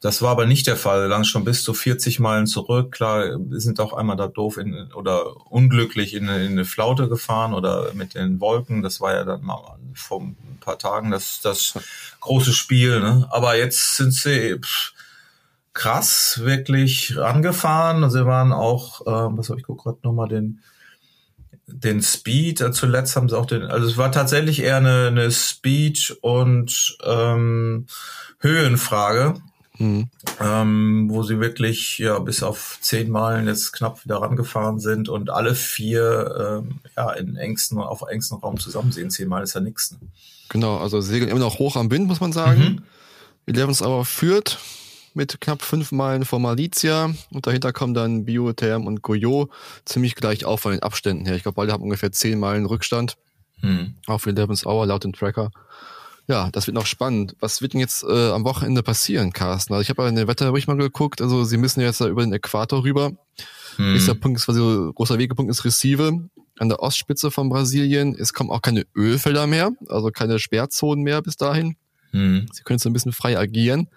das 0.07 0.23
war 0.23 0.31
aber 0.31 0.47
nicht 0.47 0.69
der 0.69 0.77
Fall. 0.77 1.09
Lang 1.09 1.25
schon 1.25 1.45
bis 1.45 1.65
zu 1.65 1.75
40 1.75 2.21
Meilen 2.21 2.47
zurück. 2.47 2.93
Klar, 2.93 3.25
wir 3.41 3.59
sind 3.59 3.81
auch 3.81 3.93
einmal 3.93 4.17
da 4.17 4.29
doof 4.29 4.57
in, 4.57 4.93
oder 4.93 5.51
unglücklich 5.51 6.15
in, 6.15 6.29
in 6.29 6.53
eine 6.53 6.65
Flaute 6.65 7.09
gefahren 7.09 7.53
oder 7.53 7.93
mit 7.93 8.15
den 8.15 8.41
Wolken. 8.41 8.83
Das 8.83 9.01
war 9.01 9.15
ja 9.15 9.25
dann 9.25 9.43
mal 9.43 9.61
vor 9.95 10.21
ein 10.21 10.59
paar 10.61 10.79
Tagen 10.79 11.11
das, 11.11 11.41
das 11.43 11.75
große 12.21 12.53
Spiel. 12.53 13.01
Ne? 13.01 13.27
Aber 13.31 13.57
jetzt 13.57 13.97
sind 13.97 14.15
sie 14.15 14.61
pff, 14.61 14.93
krass 15.73 16.41
wirklich 16.45 17.19
angefahren. 17.19 18.09
Sie 18.09 18.25
waren 18.27 18.53
auch, 18.53 19.01
äh, 19.01 19.37
was 19.37 19.51
habe 19.51 19.59
ich 19.59 19.67
gerade 19.67 19.99
nochmal 20.05 20.29
den 20.29 20.61
den 21.69 22.01
Speed, 22.01 22.63
zuletzt 22.73 23.17
haben 23.17 23.29
sie 23.29 23.37
auch 23.37 23.45
den, 23.45 23.65
also 23.65 23.89
es 23.89 23.97
war 23.97 24.13
tatsächlich 24.13 24.63
eher 24.63 24.77
eine, 24.77 25.09
eine 25.09 25.33
Speed 25.33 26.17
und 26.21 26.97
ähm, 27.05 27.87
Höhenfrage. 28.39 29.35
Mhm. 29.79 30.09
Ähm, 30.41 31.07
wo 31.11 31.23
sie 31.23 31.41
wirklich 31.41 31.99
ja 31.99 32.19
bis 32.19 32.43
auf 32.43 32.79
zehn 32.81 33.11
Meilen 33.11 33.47
jetzt 33.47 33.73
knapp 33.73 34.05
wieder 34.05 34.17
rangefahren 34.17 34.81
sind 34.81 35.09
und 35.09 35.31
alle 35.31 35.55
vier 35.55 36.63
ähm, 36.65 36.81
ja 36.97 37.13
in 37.13 37.37
engsten 37.37 37.79
auf 37.79 38.03
engstem 38.09 38.39
Raum 38.39 38.59
zusammen 38.59 38.93
sehen. 38.93 39.11
Zehn 39.11 39.29
Meilen 39.29 39.45
ist 39.45 39.55
ja 39.55 39.61
nichts. 39.61 39.93
Ne? 39.93 39.99
Genau, 40.49 40.79
also 40.79 41.01
segeln 41.01 41.31
immer 41.31 41.41
noch 41.41 41.59
hoch 41.59 41.77
am 41.77 41.91
Wind, 41.91 42.07
muss 42.07 42.21
man 42.21 42.33
sagen. 42.33 42.61
Mhm. 42.61 42.83
Elevens 43.47 43.83
aber 43.83 44.05
führt 44.05 44.59
mit 45.15 45.41
knapp 45.41 45.63
fünf 45.63 45.93
Meilen 45.93 46.25
vor 46.25 46.41
Malizia 46.41 47.11
und 47.31 47.47
dahinter 47.47 47.73
kommen 47.73 47.95
dann 47.95 48.27
Biotherm 48.27 48.87
und 48.87 49.03
Goyot 49.03 49.51
ziemlich 49.85 50.15
gleich 50.15 50.45
auf 50.45 50.61
von 50.61 50.73
den 50.73 50.83
Abständen 50.83 51.25
her. 51.25 51.37
Ich 51.37 51.43
glaube, 51.43 51.57
beide 51.57 51.73
haben 51.73 51.83
ungefähr 51.83 52.13
zehn 52.13 52.39
Meilen 52.39 52.67
Rückstand 52.67 53.17
mhm. 53.63 53.95
auf 54.07 54.27
Eleven's 54.27 54.67
Hour 54.67 54.87
laut 54.87 55.05
dem 55.05 55.15
Tracker. 55.15 55.51
Ja, 56.29 56.51
das 56.51 56.67
wird 56.67 56.75
noch 56.75 56.87
spannend. 56.87 57.37
Was 57.41 57.63
wird 57.63 57.73
denn 57.73 57.81
jetzt 57.81 58.03
äh, 58.03 58.31
am 58.31 58.45
Wochenende 58.45 58.83
passieren, 58.83 59.33
Carsten? 59.33 59.73
Also 59.73 59.83
ich 59.83 59.91
habe 59.91 60.09
in 60.09 60.17
den 60.17 60.27
Wetterbericht 60.27 60.67
mal 60.67 60.77
geguckt. 60.77 61.23
Also 61.23 61.45
sie 61.45 61.57
müssen 61.57 61.81
jetzt 61.81 62.01
da 62.01 62.09
über 62.09 62.23
den 62.23 62.33
Äquator 62.33 62.83
rüber. 62.83 63.13
Hm. 63.77 63.93
Nächster 63.93 64.15
Punkt 64.15 64.39
ist 64.39 64.47
quasi 64.47 64.59
so 64.59 64.93
großer 64.93 65.19
Wegepunkt 65.19 65.51
ist 65.51 65.65
Recife 65.65 66.29
an 66.59 66.69
der 66.69 66.81
Ostspitze 66.81 67.31
von 67.31 67.49
Brasilien. 67.49 68.17
Es 68.19 68.33
kommen 68.33 68.51
auch 68.51 68.63
keine 68.63 68.87
Ölfelder 68.97 69.47
mehr, 69.47 69.71
also 69.89 70.11
keine 70.11 70.39
Sperrzonen 70.39 71.05
mehr 71.05 71.23
bis 71.23 71.37
dahin. 71.37 71.77
Hm. 72.11 72.47
Sie 72.53 72.63
können 72.63 72.79
jetzt 72.79 72.87
ein 72.87 72.93
bisschen 72.93 73.13
frei 73.13 73.39
agieren. 73.39 73.89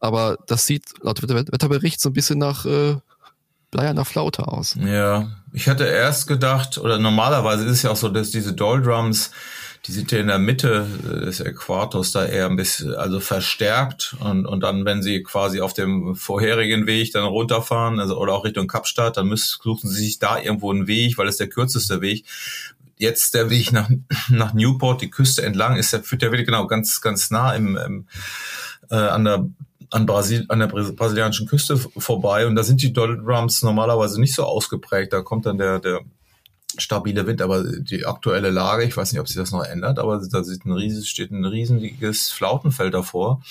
Aber 0.00 0.38
das 0.46 0.66
sieht 0.66 0.84
laut 1.02 1.20
Wetterbericht 1.22 2.00
so 2.00 2.10
ein 2.10 2.12
bisschen 2.12 2.38
nach 2.38 2.64
äh, 2.64 2.96
Bleier 3.70 4.04
Flaute 4.04 4.48
aus. 4.48 4.76
Ja, 4.80 5.30
ich 5.52 5.68
hatte 5.68 5.84
erst 5.84 6.28
gedacht, 6.28 6.78
oder 6.78 6.98
normalerweise 6.98 7.64
ist 7.64 7.72
es 7.72 7.82
ja 7.82 7.90
auch 7.90 7.96
so, 7.96 8.08
dass 8.08 8.30
diese 8.30 8.52
Doldrums 8.52 9.32
die 9.86 9.92
sind 9.92 10.10
ja 10.10 10.18
in 10.18 10.26
der 10.26 10.38
Mitte 10.38 10.86
des 11.04 11.40
Äquators 11.40 12.10
da 12.10 12.24
eher 12.24 12.46
ein 12.46 12.56
bisschen, 12.56 12.94
also 12.94 13.20
verstärkt 13.20 14.16
und, 14.20 14.44
und 14.46 14.60
dann, 14.60 14.84
wenn 14.84 15.02
sie 15.02 15.22
quasi 15.22 15.60
auf 15.60 15.74
dem 15.74 16.16
vorherigen 16.16 16.86
Weg 16.86 17.12
dann 17.12 17.24
runterfahren, 17.24 18.00
also 18.00 18.18
oder 18.18 18.32
auch 18.32 18.44
Richtung 18.44 18.66
Kapstadt, 18.66 19.16
dann 19.16 19.28
müssen, 19.28 19.58
suchen 19.62 19.88
sie 19.88 20.04
sich 20.04 20.18
da 20.18 20.38
irgendwo 20.38 20.72
einen 20.72 20.86
Weg, 20.86 21.18
weil 21.18 21.28
es 21.28 21.36
der 21.36 21.48
kürzeste 21.48 22.00
Weg. 22.00 22.24
Jetzt 22.96 23.34
der 23.34 23.50
Weg 23.50 23.72
nach, 23.72 23.88
nach 24.28 24.54
Newport, 24.54 25.02
die 25.02 25.10
Küste 25.10 25.42
entlang, 25.42 25.76
ist 25.76 25.92
der, 25.92 26.02
führt 26.02 26.22
der 26.22 26.32
wirklich 26.32 26.46
genau 26.46 26.66
ganz, 26.66 27.00
ganz 27.00 27.30
nah 27.30 27.52
im, 27.54 27.76
im 27.76 28.06
äh, 28.90 28.96
an 28.96 29.24
der 29.24 29.46
an, 29.90 30.04
Brasil, 30.04 30.46
an 30.48 30.58
der 30.58 30.66
brasilianischen 30.66 31.46
Küste 31.46 31.76
vorbei 31.76 32.46
und 32.48 32.56
da 32.56 32.64
sind 32.64 32.82
die 32.82 32.92
Doldrums 32.92 33.62
normalerweise 33.62 34.20
nicht 34.20 34.34
so 34.34 34.42
ausgeprägt. 34.42 35.12
Da 35.12 35.22
kommt 35.22 35.46
dann 35.46 35.58
der, 35.58 35.78
der 35.78 36.00
stabile 36.78 37.26
Wind, 37.26 37.42
aber 37.42 37.64
die 37.64 38.06
aktuelle 38.06 38.50
Lage, 38.50 38.84
ich 38.84 38.96
weiß 38.96 39.12
nicht, 39.12 39.20
ob 39.20 39.28
sich 39.28 39.36
das 39.36 39.52
noch 39.52 39.64
ändert, 39.64 39.98
aber 39.98 40.18
da 40.18 40.42
steht 40.44 40.64
ein, 40.64 40.72
riesiges, 40.72 41.08
steht 41.08 41.30
ein 41.30 41.44
riesiges 41.44 42.30
Flautenfeld 42.30 42.94
davor. 42.94 43.42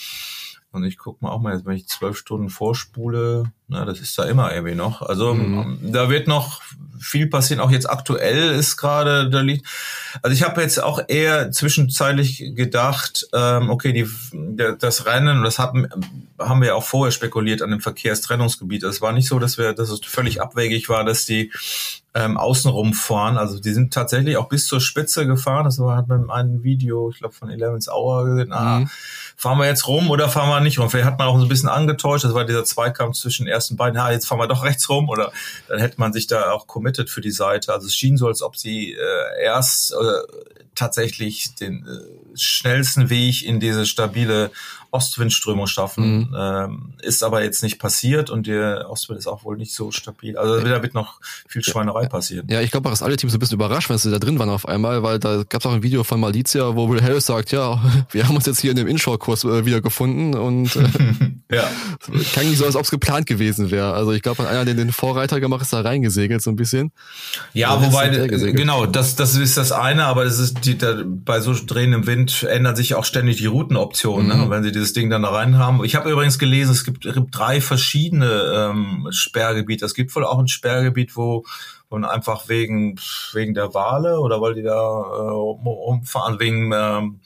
Und 0.76 0.84
ich 0.84 0.98
guck 0.98 1.22
mal 1.22 1.30
auch 1.30 1.42
mal, 1.42 1.54
jetzt, 1.54 1.66
wenn 1.66 1.76
ich 1.76 1.88
zwölf 1.88 2.18
Stunden 2.18 2.50
vorspule, 2.50 3.52
na, 3.68 3.84
das 3.84 4.00
ist 4.00 4.18
da 4.20 4.26
immer 4.26 4.54
irgendwie 4.54 4.76
noch. 4.76 5.02
Also 5.02 5.34
mhm. 5.34 5.80
da 5.82 6.10
wird 6.10 6.28
noch 6.28 6.62
viel 7.00 7.28
passieren. 7.28 7.60
Auch 7.62 7.72
jetzt 7.72 7.90
aktuell 7.90 8.52
ist 8.52 8.78
gerade 8.78 9.30
da 9.30 9.42
liegt. 9.42 9.66
Also 10.22 10.36
ich 10.36 10.44
habe 10.44 10.62
jetzt 10.62 10.82
auch 10.84 11.00
eher 11.08 11.52
zwischenzeitlich 11.52 12.52
gedacht, 12.56 13.28
ähm, 13.34 13.70
okay, 13.70 13.92
die, 13.92 14.08
das 14.78 15.06
Rennen, 15.06 15.44
das 15.44 15.58
haben, 15.58 15.88
haben 16.38 16.62
wir 16.62 16.70
ja 16.70 16.76
auch 16.76 16.84
vorher 16.84 17.12
spekuliert 17.12 17.62
an 17.64 17.72
dem 17.72 17.82
Verkehrstrennungsgebiet. 17.82 18.84
Es 18.84 19.02
war 19.02 19.14
nicht 19.14 19.28
so, 19.28 19.40
dass 19.40 19.58
wir, 19.58 19.74
dass 19.74 19.90
es 19.90 20.00
völlig 20.06 20.42
abwegig 20.42 20.88
war, 20.90 21.04
dass 21.04 21.26
die 21.26 21.52
ähm, 22.14 22.38
außenrum 22.38 22.94
fahren. 22.94 23.38
Also 23.38 23.60
die 23.60 23.74
sind 23.74 23.94
tatsächlich 23.94 24.38
auch 24.38 24.48
bis 24.48 24.68
zur 24.68 24.80
Spitze 24.80 25.28
gefahren. 25.28 25.66
Das 25.66 25.80
war, 25.80 25.98
hat 25.98 26.08
man 26.08 26.24
in 26.24 26.30
einem 26.30 26.64
Video, 26.64 27.10
ich 27.10 27.18
glaube 27.18 27.34
von 27.34 27.50
Eleven's 27.50 27.90
Hour 27.90 28.26
gesehen, 28.26 28.54
ah, 28.54 28.80
mhm. 28.80 28.90
Fahren 29.36 29.58
wir 29.58 29.68
jetzt 29.68 29.88
rum 29.88 30.10
oder 30.10 30.30
fahren 30.30 30.50
wir 30.50 30.60
nicht 30.62 30.80
rum? 30.80 30.90
Vielleicht 30.90 31.08
hat 31.08 31.20
man 31.20 31.28
auch 31.28 31.38
so 31.38 31.46
ein 31.46 31.50
bisschen 31.50 31.70
angetäuscht, 31.70 32.26
das 32.26 32.34
war 32.34 32.46
dieser 32.46 32.64
Zweikampf 32.64 33.18
zwischen 33.18 33.48
ersten 33.48 33.76
beiden, 33.76 34.00
ah, 34.00 34.12
jetzt 34.12 34.28
fahren 34.28 34.40
wir 34.40 34.48
doch 34.48 34.64
rechts 34.64 34.90
rum 34.90 35.10
oder 35.10 35.32
dann 35.68 35.80
hätte 35.80 36.00
man 36.00 36.14
sich 36.14 36.28
da 36.28 36.52
auch 36.52 36.68
committed 36.68 37.10
für 37.10 37.22
die 37.22 37.32
Seite. 37.32 37.74
Also 37.74 37.88
es 37.88 37.96
schien 37.96 38.18
so, 38.18 38.28
als 38.28 38.42
ob 38.42 38.56
sie 38.56 38.94
äh, 38.94 39.44
erst 39.44 39.92
äh, 39.92 39.96
tatsächlich 40.76 41.56
den 41.56 41.86
äh, 41.86 42.38
schnellsten 42.38 43.10
Weg 43.10 43.46
in 43.46 43.60
diese 43.60 43.86
stabile 43.86 44.52
Ostwindströmung 44.96 45.68
schaffen. 45.68 46.18
Mhm. 46.18 46.36
Ähm, 46.38 46.94
ist 47.02 47.24
aber 47.24 47.44
jetzt 47.44 47.62
nicht 47.64 47.80
passiert 47.80 48.30
und 48.30 48.48
der 48.48 48.90
Ostwind 48.90 49.20
ist 49.20 49.28
auch 49.28 49.44
wohl 49.44 49.58
nicht 49.58 49.74
so 49.74 49.92
stabil. 49.92 50.38
Also 50.38 50.62
da 50.62 50.82
wird 50.82 50.94
noch 50.94 51.20
viel 51.48 51.64
Schweinerei 51.64 52.08
passieren. 52.08 52.48
Ja, 52.50 52.62
ich 52.62 52.72
glaube, 52.72 52.90
dass 52.90 53.04
alle 53.04 53.18
Teams 53.18 53.34
ein 53.34 53.40
bisschen 53.40 53.56
überrascht, 53.56 53.90
wenn 53.90 53.98
sie 53.98 54.12
da 54.12 54.20
drin 54.20 54.40
waren 54.40 54.50
auf 54.50 54.68
einmal, 54.68 55.04
weil 55.04 55.20
da 55.20 55.44
gab 55.44 55.62
es 55.62 55.66
auch 55.66 55.74
ein 55.74 55.84
Video 55.84 56.04
von 56.04 56.20
Malizia, 56.20 56.76
wo 56.76 56.90
Will 56.90 57.02
Harris 57.02 57.26
sagt, 57.26 57.52
ja, 57.52 57.82
wir 58.12 58.28
haben 58.28 58.36
uns 58.36 58.46
jetzt 58.46 58.60
hier 58.60 58.72
in 58.72 58.78
dem 58.78 58.88
Inshore-Kurs 58.88 59.44
äh, 59.44 59.66
wieder 59.66 59.82
gefunden 59.82 60.34
und 60.34 60.76
äh, 60.76 60.88
ja. 61.52 61.70
kann 62.34 62.48
nicht 62.48 62.58
so, 62.58 62.66
als 62.66 62.76
ob 62.76 62.84
es 62.84 62.92
geplant 62.92 63.28
gewesen 63.28 63.70
wäre. 63.70 63.94
Also 63.94 64.12
ich 64.14 64.24
glaube, 64.24 64.48
einer, 64.48 64.66
der 64.66 64.74
den 64.74 64.92
Vorreiter 64.92 65.40
gemacht 65.40 65.62
ist, 65.62 65.74
da 65.74 65.82
reingesegelt 65.82 66.42
so 66.42 66.50
ein 66.50 66.56
bisschen. 66.56 66.92
Ja, 67.54 67.82
wobei, 67.82 68.10
genau, 68.10 68.86
das, 68.88 69.16
das 69.16 69.36
ist 69.36 69.56
das 69.56 69.72
eine, 69.72 70.06
aber 70.06 70.24
es 70.24 70.40
ist 70.40 70.66
die, 70.66 70.78
da, 70.78 71.04
bei 71.06 71.40
so 71.42 71.54
drehendem 71.54 72.08
Wind 72.08 72.44
ändern 72.44 72.76
sich 72.76 72.96
auch 72.96 73.06
ständig 73.06 73.38
die 73.38 73.46
Routenoptionen, 73.46 74.28
ne? 74.28 74.34
mhm. 74.36 74.42
ne? 74.42 74.50
wenn 74.50 74.64
sie 74.64 74.72
dieses 74.72 74.94
Ding 74.94 75.10
dann 75.10 75.22
da 75.22 75.30
rein 75.30 75.58
haben. 75.58 75.84
Ich 75.84 75.96
habe 75.96 76.10
übrigens 76.10 76.40
gelesen, 76.40 76.72
es 76.72 76.84
gibt, 76.84 77.08
drei 77.32 77.62
verschiedene 77.62 78.72
ähm, 78.72 79.08
Sperrgebiete. 79.12 79.86
Es 79.86 79.94
gibt 79.94 80.16
wohl 80.16 80.26
auch 80.26 80.40
ein 80.40 80.48
Sperrgebiet, 80.48 81.16
wo 81.16 81.46
und 81.88 82.04
einfach 82.04 82.50
wegen 82.50 83.00
wegen 83.34 83.54
der 83.54 83.74
Wale 83.74 84.20
oder 84.20 84.42
weil 84.42 84.56
die 84.56 84.64
da 84.64 84.74
äh, 84.74 85.32
umfahren 85.32 86.40
wegen 86.40 86.72
ähm, 86.74 87.20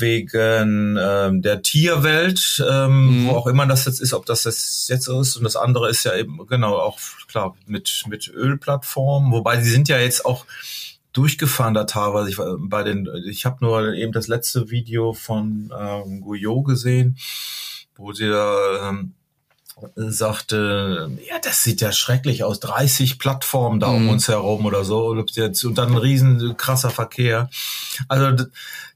wegen 0.00 0.98
ähm, 1.00 1.42
der 1.42 1.62
Tierwelt, 1.62 2.64
ähm, 2.68 3.24
mhm. 3.24 3.26
wo 3.26 3.32
auch 3.32 3.46
immer 3.46 3.66
das 3.66 3.84
jetzt 3.84 4.00
ist, 4.00 4.12
ob 4.12 4.26
das 4.26 4.44
jetzt 4.44 4.88
jetzt 4.88 5.08
ist 5.08 5.36
und 5.36 5.44
das 5.44 5.56
andere 5.56 5.90
ist 5.90 6.04
ja 6.04 6.14
eben 6.14 6.46
genau 6.46 6.76
auch 6.76 6.98
klar 7.28 7.56
mit 7.66 8.04
mit 8.08 8.28
Ölplattformen, 8.28 9.32
wobei 9.32 9.60
sie 9.60 9.70
sind 9.70 9.88
ja 9.88 9.98
jetzt 9.98 10.24
auch 10.24 10.46
durchgefahren 11.16 11.74
da 11.74 11.84
teilweise. 11.84 12.28
Ich, 12.30 12.36
bei 12.68 12.82
den, 12.82 13.08
ich 13.26 13.46
habe 13.46 13.64
nur 13.64 13.94
eben 13.94 14.12
das 14.12 14.28
letzte 14.28 14.70
Video 14.70 15.14
von 15.14 15.72
ähm, 15.78 16.20
Guyot 16.20 16.66
gesehen, 16.66 17.16
wo 17.96 18.12
sie 18.12 18.28
da 18.28 18.90
ähm, 18.90 19.14
sagte, 19.94 21.10
ja, 21.28 21.38
das 21.42 21.62
sieht 21.62 21.80
ja 21.80 21.92
schrecklich 21.92 22.44
aus, 22.44 22.60
30 22.60 23.18
Plattformen 23.18 23.78
da 23.78 23.88
um 23.88 24.04
mhm. 24.04 24.10
uns 24.10 24.28
herum 24.28 24.64
oder 24.64 24.84
so, 24.84 25.08
und 25.08 25.78
dann 25.78 25.90
ein 25.90 25.98
riesen 25.98 26.56
krasser 26.56 26.90
Verkehr. 26.90 27.50
Also 28.08 28.44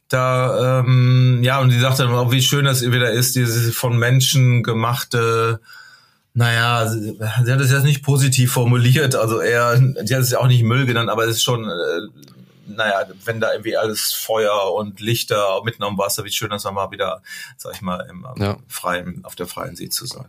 da, 0.09 0.81
ähm, 0.81 1.41
ja, 1.43 1.61
und 1.61 1.71
die 1.71 1.79
sagte 1.79 2.05
dann 2.05 2.15
auch, 2.15 2.33
wie 2.33 2.43
schön 2.43 2.65
das 2.65 2.83
wieder 2.83 3.11
ist, 3.11 3.37
diese 3.37 3.73
von 3.73 3.99
Menschen 3.99 4.63
gemachte 4.63 5.61
naja, 6.33 6.87
sie, 6.87 7.19
sie 7.19 7.53
hat 7.53 7.61
es 7.61 7.73
jetzt 7.73 7.85
nicht 7.85 8.05
positiv 8.05 8.53
formuliert, 8.53 9.15
also 9.15 9.41
eher, 9.41 9.77
sie 9.77 10.15
hat 10.15 10.23
es 10.23 10.31
ja 10.31 10.39
auch 10.39 10.47
nicht 10.47 10.63
Müll 10.63 10.87
genannt, 10.87 11.11
aber 11.11 11.25
es 11.25 11.37
ist 11.37 11.43
schon, 11.43 11.69
äh, 11.69 12.01
naja, 12.67 13.05
wenn 13.25 13.41
da 13.41 13.53
irgendwie 13.53 13.77
alles 13.77 14.13
Feuer 14.13 14.73
und 14.75 15.01
Lichter 15.01 15.63
mitten 15.65 15.83
am 15.83 15.99
Wasser, 15.99 16.25
wie 16.25 16.31
schön 16.31 16.51
das 16.51 16.63
dann 16.63 16.75
mal 16.75 16.93
wieder, 16.93 17.23
sag 17.57 17.75
ich 17.75 17.83
mal, 17.83 18.07
im, 18.09 18.25
ja. 18.37 18.59
freien, 18.69 19.25
auf 19.25 19.35
der 19.35 19.49
freien 19.49 19.75
See 19.75 19.89
zu 19.89 20.07
sein. 20.07 20.29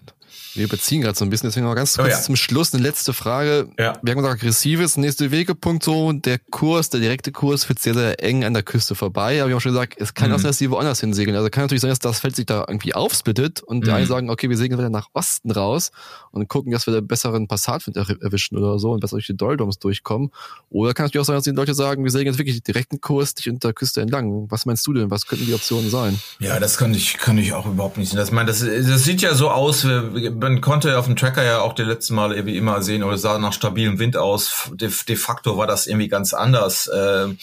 Wir 0.53 0.65
überziehen 0.65 1.01
gerade 1.01 1.17
so 1.17 1.23
ein 1.23 1.29
bisschen, 1.29 1.47
deswegen 1.49 1.65
noch 1.65 1.75
ganz 1.75 1.95
kurz 1.95 2.07
oh 2.07 2.11
ja. 2.11 2.21
zum 2.21 2.35
Schluss 2.35 2.73
eine 2.73 2.83
letzte 2.83 3.13
Frage. 3.13 3.69
Ja. 3.79 3.97
Wir 4.01 4.11
haben 4.11 4.21
gesagt, 4.21 4.41
aggressives, 4.41 4.97
nächste 4.97 5.31
Wegepunkt 5.31 5.83
so, 5.83 6.11
der 6.11 6.39
Kurs, 6.39 6.89
der 6.89 6.99
direkte 6.99 7.31
Kurs 7.31 7.63
führt 7.63 7.79
sehr, 7.79 7.93
sehr 7.93 8.21
eng 8.21 8.43
an 8.43 8.53
der 8.53 8.63
Küste 8.63 8.93
vorbei. 8.95 9.39
Aber 9.41 9.49
wir 9.49 9.55
haben 9.55 9.61
schon 9.61 9.71
gesagt, 9.71 9.95
es 9.99 10.13
kann 10.13 10.29
Mhm. 10.29 10.35
auch 10.35 10.39
sein, 10.39 10.49
dass 10.49 10.57
die 10.57 10.69
woanders 10.69 10.99
hinsegeln. 10.99 11.37
Also 11.37 11.49
kann 11.49 11.63
natürlich 11.63 11.81
sein, 11.81 11.89
dass 11.89 11.99
das 11.99 12.19
Feld 12.19 12.35
sich 12.35 12.45
da 12.45 12.65
irgendwie 12.67 12.93
aufsplittet 12.93 13.61
und 13.61 13.85
die 13.85 13.89
Mhm. 13.91 13.95
einen 13.95 14.07
sagen, 14.07 14.29
okay, 14.29 14.49
wir 14.49 14.57
segeln 14.57 14.77
wieder 14.79 14.89
nach 14.89 15.07
Osten 15.13 15.51
raus 15.51 15.91
und 16.31 16.47
gucken, 16.49 16.71
dass 16.73 16.85
wir 16.85 16.93
da 16.93 17.01
besseren 17.01 17.47
Passatwind 17.47 17.95
er 17.95 18.09
erwischen 18.21 18.57
oder 18.57 18.77
so 18.77 18.91
und 18.91 18.99
besser 18.99 19.15
durch 19.15 19.27
die 19.27 19.37
Doldrums 19.37 19.79
durchkommen. 19.79 20.31
Oder 20.69 20.93
kann 20.93 21.05
natürlich 21.05 21.21
auch 21.21 21.25
sein, 21.27 21.35
dass 21.35 21.45
die 21.45 21.51
Leute 21.51 21.73
sagen, 21.73 22.03
wir 22.03 22.11
segeln 22.11 22.27
jetzt 22.27 22.39
wirklich 22.39 22.61
direkten 22.61 22.99
Kurs 22.99 23.35
dich 23.35 23.49
unter 23.49 23.69
der 23.69 23.73
Küste 23.73 24.01
entlang. 24.01 24.47
Was 24.51 24.65
meinst 24.65 24.85
du 24.85 24.93
denn? 24.93 25.09
Was 25.11 25.25
könnten 25.27 25.45
die 25.45 25.53
Optionen 25.53 25.89
sein? 25.89 26.19
Ja, 26.39 26.59
das 26.59 26.77
kann 26.77 26.93
ich, 26.93 27.17
kann 27.17 27.37
ich 27.37 27.53
auch 27.53 27.65
überhaupt 27.65 27.97
nicht 27.97 28.09
sehen. 28.09 28.17
Das, 28.17 28.29
ich 28.31 28.35
das, 28.45 28.59
das 28.59 29.03
sieht 29.03 29.21
ja 29.21 29.33
so 29.33 29.49
aus, 29.49 29.85
wie- 29.85 30.20
man 30.29 30.61
konnte 30.61 30.89
ja 30.89 30.99
auf 30.99 31.05
dem 31.05 31.15
Tracker 31.15 31.43
ja 31.43 31.61
auch 31.61 31.73
die 31.73 31.83
letzten 31.83 32.15
Male 32.15 32.35
irgendwie 32.35 32.57
immer 32.57 32.81
sehen, 32.81 33.03
oder 33.03 33.15
es 33.15 33.21
sah 33.21 33.37
nach 33.37 33.53
stabilem 33.53 33.99
Wind 33.99 34.17
aus. 34.17 34.69
De, 34.73 34.89
de 35.07 35.15
facto 35.15 35.57
war 35.57 35.67
das 35.67 35.87
irgendwie 35.87 36.07
ganz 36.07 36.33
anders. 36.33 36.89
Ähm, 36.93 37.37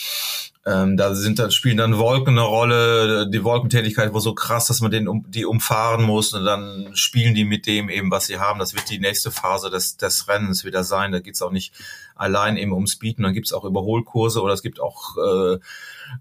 ähm, 0.66 0.96
da 0.96 1.14
sind 1.14 1.38
dann 1.38 1.50
spielen 1.50 1.78
dann 1.78 1.96
Wolken 1.96 2.38
eine 2.38 2.46
Rolle. 2.46 3.30
Die 3.30 3.42
Wolkentätigkeit 3.42 4.12
war 4.12 4.20
so 4.20 4.34
krass, 4.34 4.66
dass 4.66 4.80
man 4.80 4.90
den 4.90 5.08
um, 5.08 5.24
die 5.28 5.46
umfahren 5.46 6.04
muss 6.04 6.34
und 6.34 6.44
dann 6.44 6.90
spielen 6.94 7.34
die 7.34 7.44
mit 7.44 7.66
dem 7.66 7.88
eben, 7.88 8.10
was 8.10 8.26
sie 8.26 8.38
haben. 8.38 8.58
Das 8.58 8.74
wird 8.74 8.90
die 8.90 8.98
nächste 8.98 9.30
Phase 9.30 9.70
des, 9.70 9.96
des 9.96 10.28
Rennens 10.28 10.64
wieder 10.64 10.84
sein. 10.84 11.12
Da 11.12 11.20
geht's 11.20 11.40
auch 11.40 11.52
nicht 11.52 11.72
allein 12.16 12.56
eben 12.56 12.72
ums 12.72 12.96
Bieten. 12.96 13.22
Dann 13.22 13.32
gibt's 13.32 13.52
auch 13.52 13.64
Überholkurse 13.64 14.42
oder 14.42 14.52
es 14.52 14.62
gibt 14.62 14.80
auch 14.80 15.16
äh, 15.16 15.58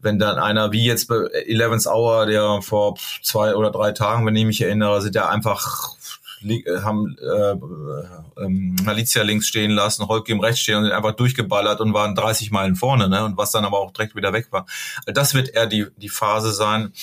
wenn 0.01 0.19
dann 0.19 0.37
einer 0.37 0.71
wie 0.71 0.85
jetzt 0.85 1.07
bei 1.07 1.15
11th 1.15 1.87
Hour, 1.87 2.25
der 2.25 2.61
vor 2.61 2.95
zwei 3.21 3.55
oder 3.55 3.71
drei 3.71 3.91
Tagen, 3.91 4.25
wenn 4.25 4.35
ich 4.35 4.45
mich 4.45 4.61
erinnere, 4.61 5.01
sind 5.01 5.15
ja 5.15 5.29
einfach 5.29 5.96
haben 6.83 7.15
äh, 7.19 8.43
ähm, 8.43 8.75
Malizia 8.83 9.23
links 9.23 9.47
stehen 9.47 9.71
lassen, 9.71 10.07
Holkim 10.07 10.39
rechts 10.39 10.61
stehen 10.61 10.77
und 10.77 10.83
sind 10.83 10.93
einfach 10.93 11.15
durchgeballert 11.15 11.81
und 11.81 11.93
waren 11.93 12.15
30 12.15 12.51
Meilen 12.51 12.75
vorne, 12.75 13.09
ne? 13.09 13.25
Und 13.25 13.37
was 13.37 13.51
dann 13.51 13.65
aber 13.65 13.79
auch 13.79 13.91
direkt 13.91 14.15
wieder 14.15 14.33
weg 14.33 14.47
war. 14.51 14.65
Das 15.05 15.33
wird 15.33 15.49
eher 15.49 15.67
die 15.67 15.87
die 15.97 16.09
Phase 16.09 16.53
sein. 16.53 16.93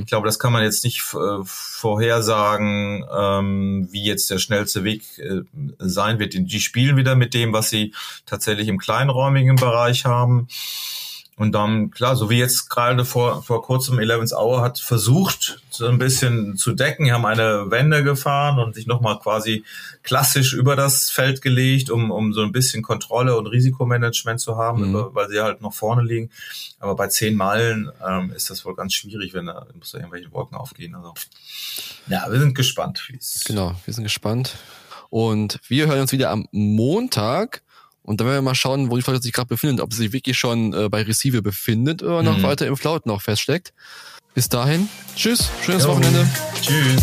Ich 0.00 0.06
glaube, 0.06 0.26
das 0.26 0.38
kann 0.38 0.52
man 0.52 0.62
jetzt 0.62 0.84
nicht 0.84 1.02
äh, 1.14 1.44
vorhersagen, 1.44 3.04
ähm, 3.14 3.88
wie 3.90 4.04
jetzt 4.04 4.30
der 4.30 4.38
schnellste 4.38 4.84
Weg 4.84 5.02
äh, 5.18 5.42
sein 5.78 6.18
wird. 6.18 6.34
Die 6.34 6.60
spielen 6.60 6.96
wieder 6.96 7.14
mit 7.14 7.34
dem, 7.34 7.52
was 7.52 7.70
sie 7.70 7.94
tatsächlich 8.26 8.68
im 8.68 8.78
kleinräumigen 8.78 9.56
Bereich 9.56 10.04
haben. 10.04 10.48
Und 11.36 11.52
dann, 11.52 11.90
klar, 11.90 12.14
so 12.14 12.28
wie 12.28 12.38
jetzt 12.38 12.68
gerade 12.68 13.06
vor, 13.06 13.42
vor 13.42 13.62
kurzem 13.62 13.98
11th 13.98 14.34
Hour 14.34 14.60
hat 14.60 14.78
versucht, 14.78 15.60
so 15.70 15.86
ein 15.88 15.98
bisschen 15.98 16.58
zu 16.58 16.72
decken, 16.72 17.10
haben 17.10 17.24
eine 17.24 17.70
Wende 17.70 18.04
gefahren 18.04 18.58
und 18.58 18.74
sich 18.74 18.86
nochmal 18.86 19.18
quasi 19.18 19.64
klassisch 20.02 20.52
über 20.52 20.76
das 20.76 21.10
Feld 21.10 21.40
gelegt, 21.40 21.88
um, 21.88 22.10
um 22.10 22.34
so 22.34 22.42
ein 22.42 22.52
bisschen 22.52 22.82
Kontrolle 22.82 23.36
und 23.38 23.46
Risikomanagement 23.46 24.40
zu 24.40 24.56
haben, 24.58 24.90
Mhm. 24.92 25.06
weil 25.14 25.30
sie 25.30 25.40
halt 25.40 25.62
noch 25.62 25.72
vorne 25.72 26.02
liegen. 26.02 26.30
Aber 26.80 26.94
bei 26.96 27.08
zehn 27.08 27.34
Meilen 27.34 27.90
ähm, 28.06 28.30
ist 28.36 28.50
das 28.50 28.64
wohl 28.66 28.74
ganz 28.76 28.92
schwierig, 28.92 29.32
wenn 29.32 29.46
da, 29.46 29.66
muss 29.78 29.92
da 29.92 29.98
irgendwelche 29.98 30.30
Wolken 30.32 30.56
aufgehen. 30.58 30.94
Also, 30.94 31.14
ja, 32.08 32.30
wir 32.30 32.38
sind 32.40 32.54
gespannt, 32.54 33.04
wie 33.08 33.16
es 33.16 33.42
Genau, 33.44 33.74
wir 33.86 33.94
sind 33.94 34.04
gespannt. 34.04 34.56
Und 35.08 35.58
wir 35.68 35.86
hören 35.86 36.00
uns 36.00 36.12
wieder 36.12 36.30
am 36.30 36.46
Montag. 36.52 37.62
Und 38.02 38.20
dann 38.20 38.26
werden 38.26 38.38
wir 38.38 38.42
mal 38.50 38.54
schauen, 38.54 38.90
wo 38.90 38.96
die 38.96 39.02
Flotte 39.02 39.22
sich 39.22 39.32
gerade 39.32 39.48
befindet, 39.48 39.80
ob 39.80 39.92
sie 39.92 39.98
sich 40.00 40.12
wirklich 40.12 40.36
schon 40.36 40.72
äh, 40.74 40.88
bei 40.88 41.02
Receive 41.02 41.40
befindet 41.42 42.02
oder 42.02 42.22
noch 42.22 42.38
Mhm. 42.38 42.42
weiter 42.42 42.66
im 42.66 42.76
Flaut 42.76 43.06
noch 43.06 43.22
feststeckt. 43.22 43.72
Bis 44.34 44.48
dahin, 44.48 44.88
tschüss, 45.14 45.50
schönes 45.64 45.84
Jo. 45.84 45.90
Wochenende. 45.90 46.26
Tschüss. 46.62 47.02